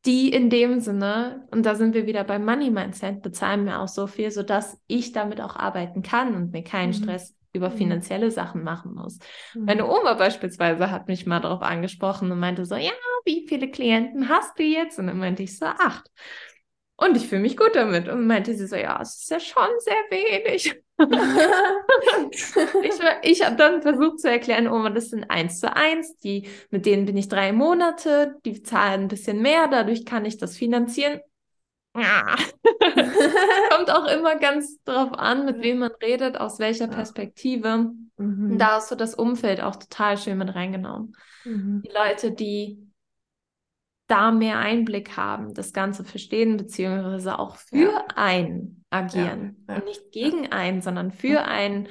[0.06, 3.88] die in dem Sinne, und da sind wir wieder beim Money Mindset, bezahlen mir auch
[3.88, 7.04] so viel, sodass ich damit auch arbeiten kann und mir keinen mhm.
[7.04, 7.78] Stress über mhm.
[7.78, 9.18] finanzielle Sachen machen muss.
[9.54, 9.66] Mhm.
[9.66, 12.92] Meine Oma beispielsweise hat mich mal darauf angesprochen und meinte so, ja,
[13.26, 15.00] wie viele Klienten hast du jetzt?
[15.00, 16.12] Und dann meinte ich so, acht.
[16.98, 18.08] Und ich fühle mich gut damit.
[18.08, 20.82] Und meinte sie so, ja, es ist ja schon sehr wenig.
[22.84, 26.86] ich ich habe dann versucht zu erklären, oh, das sind eins zu eins, die, mit
[26.86, 31.20] denen bin ich drei Monate, die zahlen ein bisschen mehr, dadurch kann ich das finanzieren.
[33.70, 37.92] Kommt auch immer ganz drauf an, mit wem man redet, aus welcher Perspektive.
[38.18, 38.58] Mhm.
[38.58, 41.16] Da hast du das Umfeld auch total schön mit reingenommen.
[41.44, 41.84] Mhm.
[41.86, 42.85] Die Leute, die
[44.08, 48.06] da mehr Einblick haben, das Ganze verstehen, beziehungsweise auch für ja.
[48.16, 49.66] einen agieren.
[49.68, 51.88] Ja, ja, und nicht gegen einen, sondern für einen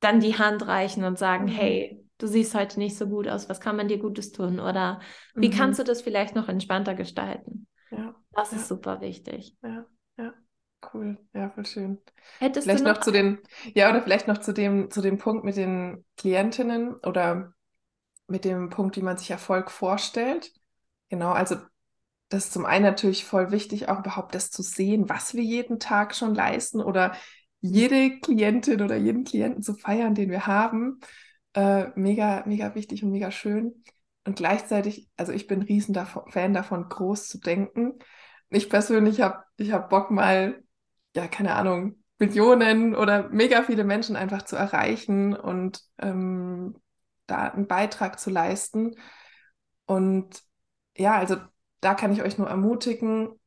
[0.00, 1.52] dann die Hand reichen und sagen, Mhm.
[1.56, 4.60] hey, du siehst heute nicht so gut aus, was kann man dir Gutes tun?
[4.60, 5.00] Oder
[5.38, 5.58] wie Mhm.
[5.58, 7.66] kannst du das vielleicht noch entspannter gestalten?
[7.90, 9.56] Ja, Das ist super wichtig.
[9.62, 9.86] ja,
[10.18, 10.34] ja.
[10.92, 11.18] Cool.
[11.32, 11.98] Ja, voll schön.
[12.38, 13.38] Hättest Vielleicht du noch zu den,
[13.74, 17.54] ja, oder vielleicht noch zu dem, zu dem Punkt mit den Klientinnen oder
[18.28, 20.52] mit dem Punkt, wie man sich Erfolg vorstellt.
[21.14, 21.54] Genau, also
[22.28, 25.78] das ist zum einen natürlich voll wichtig, auch überhaupt das zu sehen, was wir jeden
[25.78, 27.14] Tag schon leisten oder
[27.60, 30.98] jede Klientin oder jeden Klienten zu feiern, den wir haben.
[31.54, 33.84] Äh, mega, mega wichtig und mega schön.
[34.24, 38.00] Und gleichzeitig, also ich bin ein riesen davon, Fan davon, groß zu denken.
[38.50, 40.64] Ich persönlich habe ich hab Bock mal,
[41.14, 46.74] ja, keine Ahnung, Millionen oder mega viele Menschen einfach zu erreichen und ähm,
[47.28, 48.96] da einen Beitrag zu leisten.
[49.86, 50.42] Und
[50.96, 51.36] ja, also
[51.80, 53.38] da kann ich euch nur ermutigen,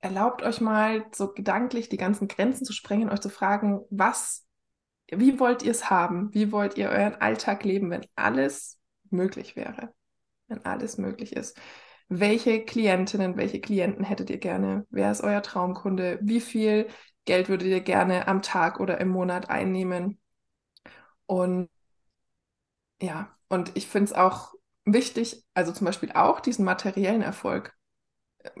[0.00, 4.46] erlaubt euch mal so gedanklich die ganzen Grenzen zu sprengen, euch zu fragen, was,
[5.10, 6.32] wie wollt ihr es haben?
[6.34, 8.78] Wie wollt ihr euren Alltag leben, wenn alles
[9.10, 9.94] möglich wäre?
[10.46, 11.58] Wenn alles möglich ist.
[12.08, 14.86] Welche Klientinnen, welche Klienten hättet ihr gerne?
[14.90, 16.18] Wer ist euer Traumkunde?
[16.20, 16.88] Wie viel
[17.24, 20.20] Geld würdet ihr gerne am Tag oder im Monat einnehmen?
[21.26, 21.70] Und
[23.00, 24.53] ja, und ich finde es auch
[24.84, 27.74] wichtig, also zum Beispiel auch diesen materiellen Erfolg.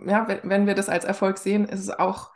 [0.06, 2.32] Ja, wenn, wir das als Erfolg sehen, ist es auch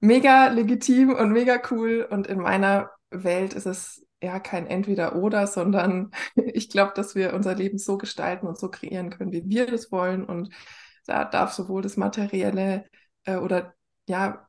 [0.00, 2.06] mega legitim und mega cool.
[2.08, 7.54] Und in meiner Welt ist es ja kein Entweder-Oder, sondern ich glaube, dass wir unser
[7.54, 10.24] Leben so gestalten und so kreieren können, wie wir das wollen.
[10.24, 10.50] Und
[11.06, 12.86] da darf sowohl das Materielle
[13.24, 13.74] äh, oder
[14.08, 14.48] ja,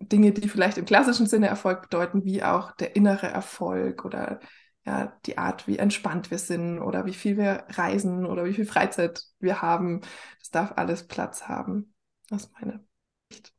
[0.00, 4.40] Dinge, die vielleicht im klassischen Sinne Erfolg bedeuten, wie auch der innere Erfolg oder
[4.86, 8.64] ja, die Art, wie entspannt wir sind oder wie viel wir reisen oder wie viel
[8.64, 10.00] Freizeit wir haben.
[10.38, 11.94] Das darf alles Platz haben.
[12.28, 12.84] Das ist meine
[13.30, 13.52] Sicht.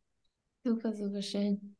[0.64, 1.76] Super, super schön.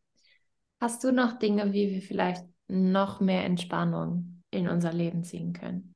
[0.80, 5.96] Hast du noch Dinge, wie wir vielleicht noch mehr Entspannung in unser Leben ziehen können?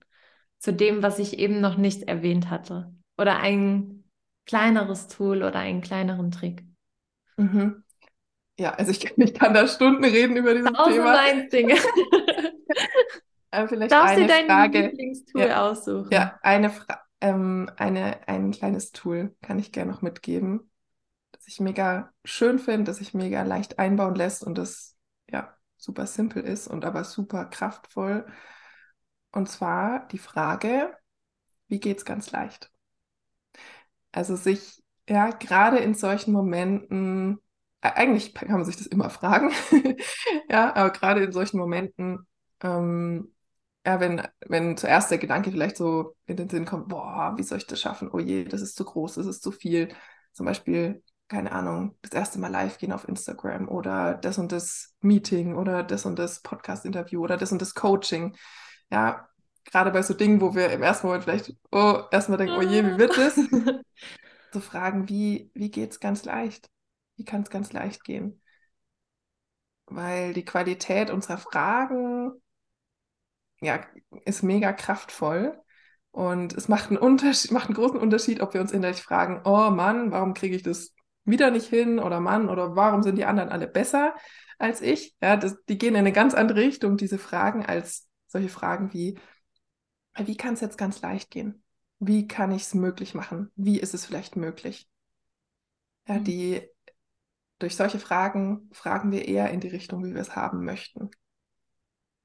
[0.59, 2.93] Zu dem, was ich eben noch nicht erwähnt hatte.
[3.17, 4.03] Oder ein
[4.45, 6.63] kleineres Tool oder einen kleineren Trick.
[7.37, 7.83] Mhm.
[8.57, 11.47] Ja, also ich, ich kann da Stunden reden über dieses Tausend Thema.
[11.49, 11.75] Dinge.
[13.51, 14.99] Aber vielleicht Darfst dir eine dein Frage.
[15.31, 15.51] Lieblingstool Ja.
[15.51, 16.11] aussuchen?
[16.11, 20.71] Ja, eine, Fra ähm, eine, ein kleines Tool kann ich gerne noch mitgeben,
[21.33, 24.97] das ich mega schön finde, das sich mega leicht einbauen lässt und das
[25.31, 28.27] ja super simpel ist und aber super kraftvoll.
[29.31, 30.97] Und zwar die Frage,
[31.67, 32.71] wie geht's ganz leicht?
[34.11, 37.39] Also sich ja gerade in solchen Momenten,
[37.81, 39.51] äh, eigentlich kann man sich das immer fragen,
[40.49, 42.27] ja, aber gerade in solchen Momenten
[42.61, 43.34] ähm,
[43.85, 47.59] ja, wenn, wenn zuerst der Gedanke vielleicht so in den Sinn kommt, boah, wie soll
[47.59, 48.09] ich das schaffen?
[48.11, 49.89] Oh je, das ist zu groß, das ist zu viel.
[50.33, 54.95] Zum Beispiel, keine Ahnung, das erste Mal live gehen auf Instagram oder das und das
[55.01, 58.35] Meeting oder das und das Podcast-Interview oder das und das Coaching.
[58.91, 59.29] Ja,
[59.65, 62.83] gerade bei so Dingen, wo wir im ersten Moment vielleicht, oh, erstmal denken, oh je,
[62.85, 63.35] wie wird das?
[64.51, 66.69] zu fragen, wie, wie geht es ganz leicht?
[67.17, 68.41] Wie kann es ganz leicht gehen?
[69.87, 72.41] Weil die Qualität unserer Fragen
[73.61, 73.79] ja,
[74.25, 75.59] ist mega kraftvoll.
[76.11, 79.69] Und es macht einen Unterschied, macht einen großen Unterschied, ob wir uns innerlich fragen, oh
[79.69, 80.93] Mann, warum kriege ich das
[81.25, 81.99] wieder nicht hin?
[81.99, 84.15] Oder Mann, oder warum sind die anderen alle besser
[84.57, 85.15] als ich?
[85.21, 89.19] Ja, das, die gehen in eine ganz andere Richtung, diese Fragen, als solche Fragen wie,
[90.17, 91.63] wie kann es jetzt ganz leicht gehen?
[91.99, 93.51] Wie kann ich es möglich machen?
[93.55, 94.89] Wie ist es vielleicht möglich?
[96.07, 96.23] Ja, Mhm.
[96.23, 96.61] die
[97.59, 101.09] durch solche Fragen fragen wir eher in die Richtung, wie wir es haben möchten.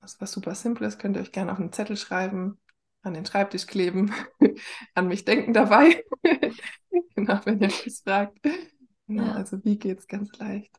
[0.00, 2.58] Das ist was super Simples, könnt ihr euch gerne auf einen Zettel schreiben,
[3.02, 4.12] an den Schreibtisch kleben,
[4.94, 6.04] an mich denken dabei.
[7.14, 8.38] genau, wenn ihr was fragt.
[9.06, 9.32] Genau, Ja.
[9.32, 10.78] also wie geht's ganz leicht?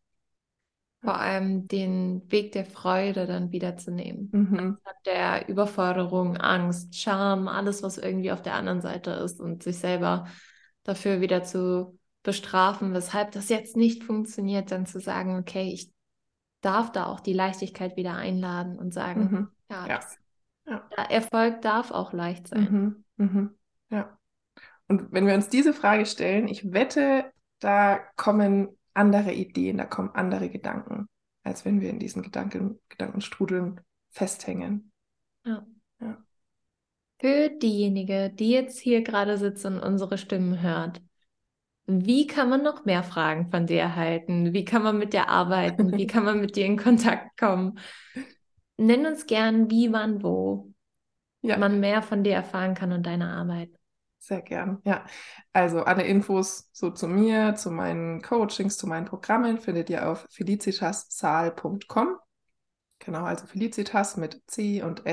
[1.03, 4.29] Vor allem den Weg der Freude dann wiederzunehmen.
[4.31, 4.77] Mhm.
[4.81, 9.77] Statt der Überforderung, Angst, Scham, alles, was irgendwie auf der anderen Seite ist und sich
[9.79, 10.27] selber
[10.83, 15.91] dafür wieder zu bestrafen, weshalb das jetzt nicht funktioniert, dann zu sagen, okay, ich
[16.61, 19.47] darf da auch die Leichtigkeit wieder einladen und sagen, Mhm.
[19.69, 19.95] ja, Ja.
[19.97, 20.17] das,
[20.65, 20.87] Ja.
[21.09, 23.03] Erfolg darf auch leicht sein.
[23.17, 23.25] Mhm.
[23.25, 23.49] Mhm.
[23.89, 24.17] Ja.
[24.87, 30.11] Und wenn wir uns diese Frage stellen, ich wette, da kommen andere Ideen, da kommen
[30.13, 31.07] andere Gedanken,
[31.43, 33.81] als wenn wir in diesen Gedanken, Gedankenstrudeln
[34.11, 34.91] festhängen.
[35.45, 35.65] Ja.
[35.99, 36.17] Ja.
[37.19, 41.01] Für diejenige, die jetzt hier gerade sitzt und unsere Stimmen hört,
[42.05, 44.53] wie kann man noch mehr Fragen von dir erhalten?
[44.53, 45.97] Wie kann man mit dir arbeiten?
[45.97, 47.79] Wie kann man mit dir in Kontakt kommen?
[48.77, 50.71] Nenn uns gern, wie, wann, wo
[51.43, 51.57] Ja.
[51.57, 53.69] man mehr von dir erfahren kann und deiner Arbeit.
[54.19, 55.03] Sehr gern, ja.
[55.51, 60.27] Also alle Infos so zu mir, zu meinen Coachings, zu meinen Programmen findet ihr auf
[60.29, 62.17] felicitassaal.com.
[62.99, 65.05] Genau, also Felicitas mit C und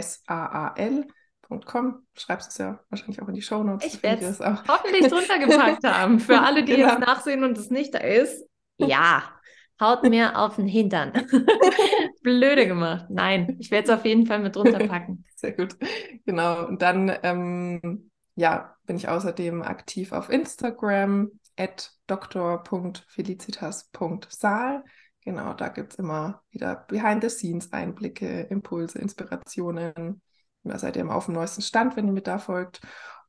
[1.49, 2.07] S-A-A-L.com.
[2.15, 3.87] Schreibst es ja wahrscheinlich auch in die Shownotes.
[3.87, 6.19] Ich werde es hoffentlich drunter gepackt haben.
[6.21, 6.89] Für alle, die genau.
[6.89, 8.47] jetzt nachsehen und es nicht da ist.
[8.77, 9.23] Ja,
[9.81, 11.13] haut mir auf den Hintern.
[12.23, 13.07] Blöde gemacht.
[13.09, 15.25] Nein, ich werde es auf jeden Fall mit drunter packen.
[15.35, 15.75] Sehr gut.
[16.27, 16.67] Genau.
[16.67, 24.85] Und dann ähm, ja, bin ich außerdem aktiv auf Instagram at dr.felicitas.saal.
[25.25, 30.21] Genau, da gibt es immer wieder Behind-the-Scenes-Einblicke, Impulse, Inspirationen.
[30.65, 32.81] Da seid ihr immer auf dem neuesten Stand, wenn ihr mir da folgt.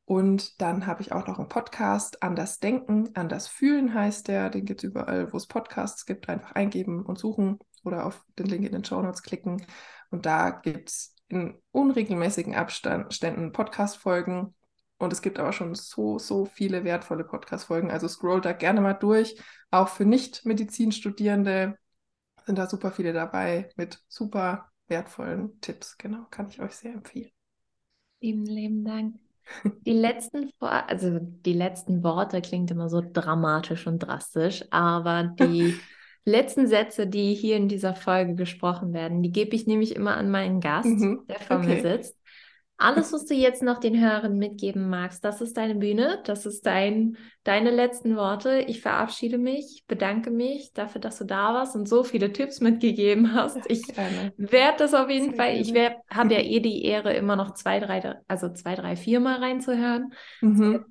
[0.06, 4.50] Und dann habe ich auch noch einen Podcast, Anders Denken, Anders Fühlen heißt der.
[4.50, 6.30] Den gibt es überall, wo es Podcasts gibt.
[6.30, 9.66] Einfach eingeben und suchen oder auf den Link in den Show Notes klicken.
[10.10, 14.56] Und da gibt es in unregelmäßigen Abständen Podcast-Folgen
[15.00, 17.90] und es gibt aber schon so, so viele wertvolle Podcast-Folgen.
[17.90, 19.42] Also scroll da gerne mal durch.
[19.72, 21.78] Auch für Nicht-Medizin-Studierende
[22.46, 25.98] sind da super viele dabei mit super wertvollen Tipps.
[25.98, 27.32] Genau, kann ich euch sehr empfehlen.
[28.22, 29.16] Lieben, lieben Dank.
[29.86, 35.74] Die letzten, also die letzten Worte klingt immer so dramatisch und drastisch, aber die
[36.24, 40.30] letzten Sätze, die hier in dieser Folge gesprochen werden, die gebe ich nämlich immer an
[40.30, 41.24] meinen Gast, mhm.
[41.28, 41.68] der vor okay.
[41.68, 42.19] mir sitzt.
[42.82, 46.66] Alles, was du jetzt noch den Hörern mitgeben magst, das ist deine Bühne, das ist
[46.66, 48.60] dein, deine letzten Worte.
[48.68, 53.34] Ich verabschiede mich, bedanke mich dafür, dass du da warst und so viele Tipps mitgegeben
[53.34, 53.60] hast.
[53.68, 53.86] Ich
[54.38, 55.74] werde das auf jeden Fall, ich
[56.10, 60.14] habe ja eh die Ehre, immer noch zwei, drei, also zwei, drei, vier Mal reinzuhören.
[60.40, 60.86] Mhm.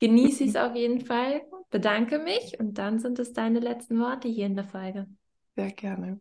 [0.00, 4.28] Genieße ich es auf jeden Fall, bedanke mich und dann sind es deine letzten Worte
[4.28, 5.08] hier in der Folge.
[5.56, 6.20] Sehr gerne.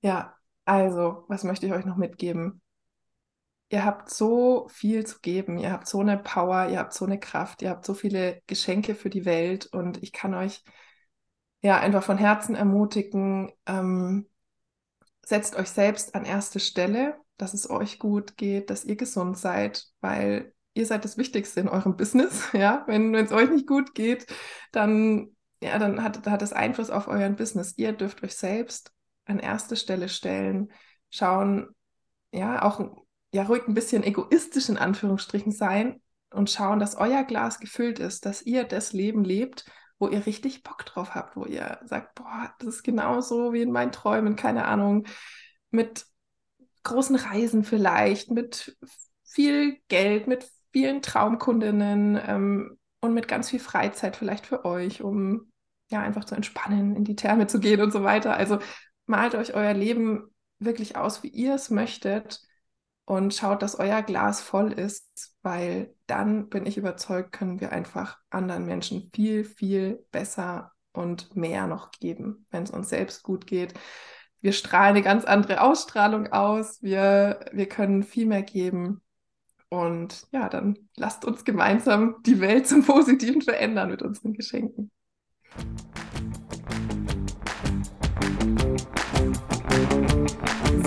[0.00, 0.34] Ja,
[0.64, 2.62] also, was möchte ich euch noch mitgeben?
[3.70, 7.18] Ihr habt so viel zu geben, ihr habt so eine Power, ihr habt so eine
[7.18, 10.62] Kraft, ihr habt so viele Geschenke für die Welt und ich kann euch
[11.62, 14.28] ja einfach von Herzen ermutigen, ähm,
[15.24, 19.86] setzt euch selbst an erste Stelle, dass es euch gut geht, dass ihr gesund seid,
[20.00, 22.48] weil ihr seid das Wichtigste in eurem Business.
[22.52, 24.26] Ja, wenn es euch nicht gut geht,
[24.72, 27.74] dann ja, dann hat, hat das Einfluss auf euren Business.
[27.76, 28.92] Ihr dürft euch selbst
[29.26, 30.72] an erste Stelle stellen,
[31.10, 31.68] schauen,
[32.32, 32.80] ja, auch
[33.32, 36.00] ja ruhig ein bisschen egoistisch in Anführungsstrichen sein
[36.30, 39.64] und schauen, dass euer Glas gefüllt ist, dass ihr das Leben lebt,
[39.98, 43.72] wo ihr richtig Bock drauf habt, wo ihr sagt, boah, das ist genauso wie in
[43.72, 45.06] meinen Träumen, keine Ahnung,
[45.70, 46.06] mit
[46.82, 48.76] großen Reisen vielleicht, mit
[49.24, 55.52] viel Geld, mit vielen Traumkundinnen ähm, und mit ganz viel Freizeit vielleicht für euch, um
[55.90, 58.34] ja einfach zu entspannen, in die Therme zu gehen und so weiter.
[58.34, 58.58] Also
[59.06, 60.28] malt euch euer Leben
[60.58, 62.40] wirklich aus, wie ihr es möchtet
[63.10, 68.18] und schaut, dass euer Glas voll ist, weil dann bin ich überzeugt, können wir einfach
[68.30, 73.74] anderen Menschen viel, viel besser und mehr noch geben, wenn es uns selbst gut geht.
[74.40, 79.02] Wir strahlen eine ganz andere Ausstrahlung aus, wir, wir können viel mehr geben.
[79.70, 84.92] Und ja, dann lasst uns gemeinsam die Welt zum Positiven verändern mit unseren Geschenken.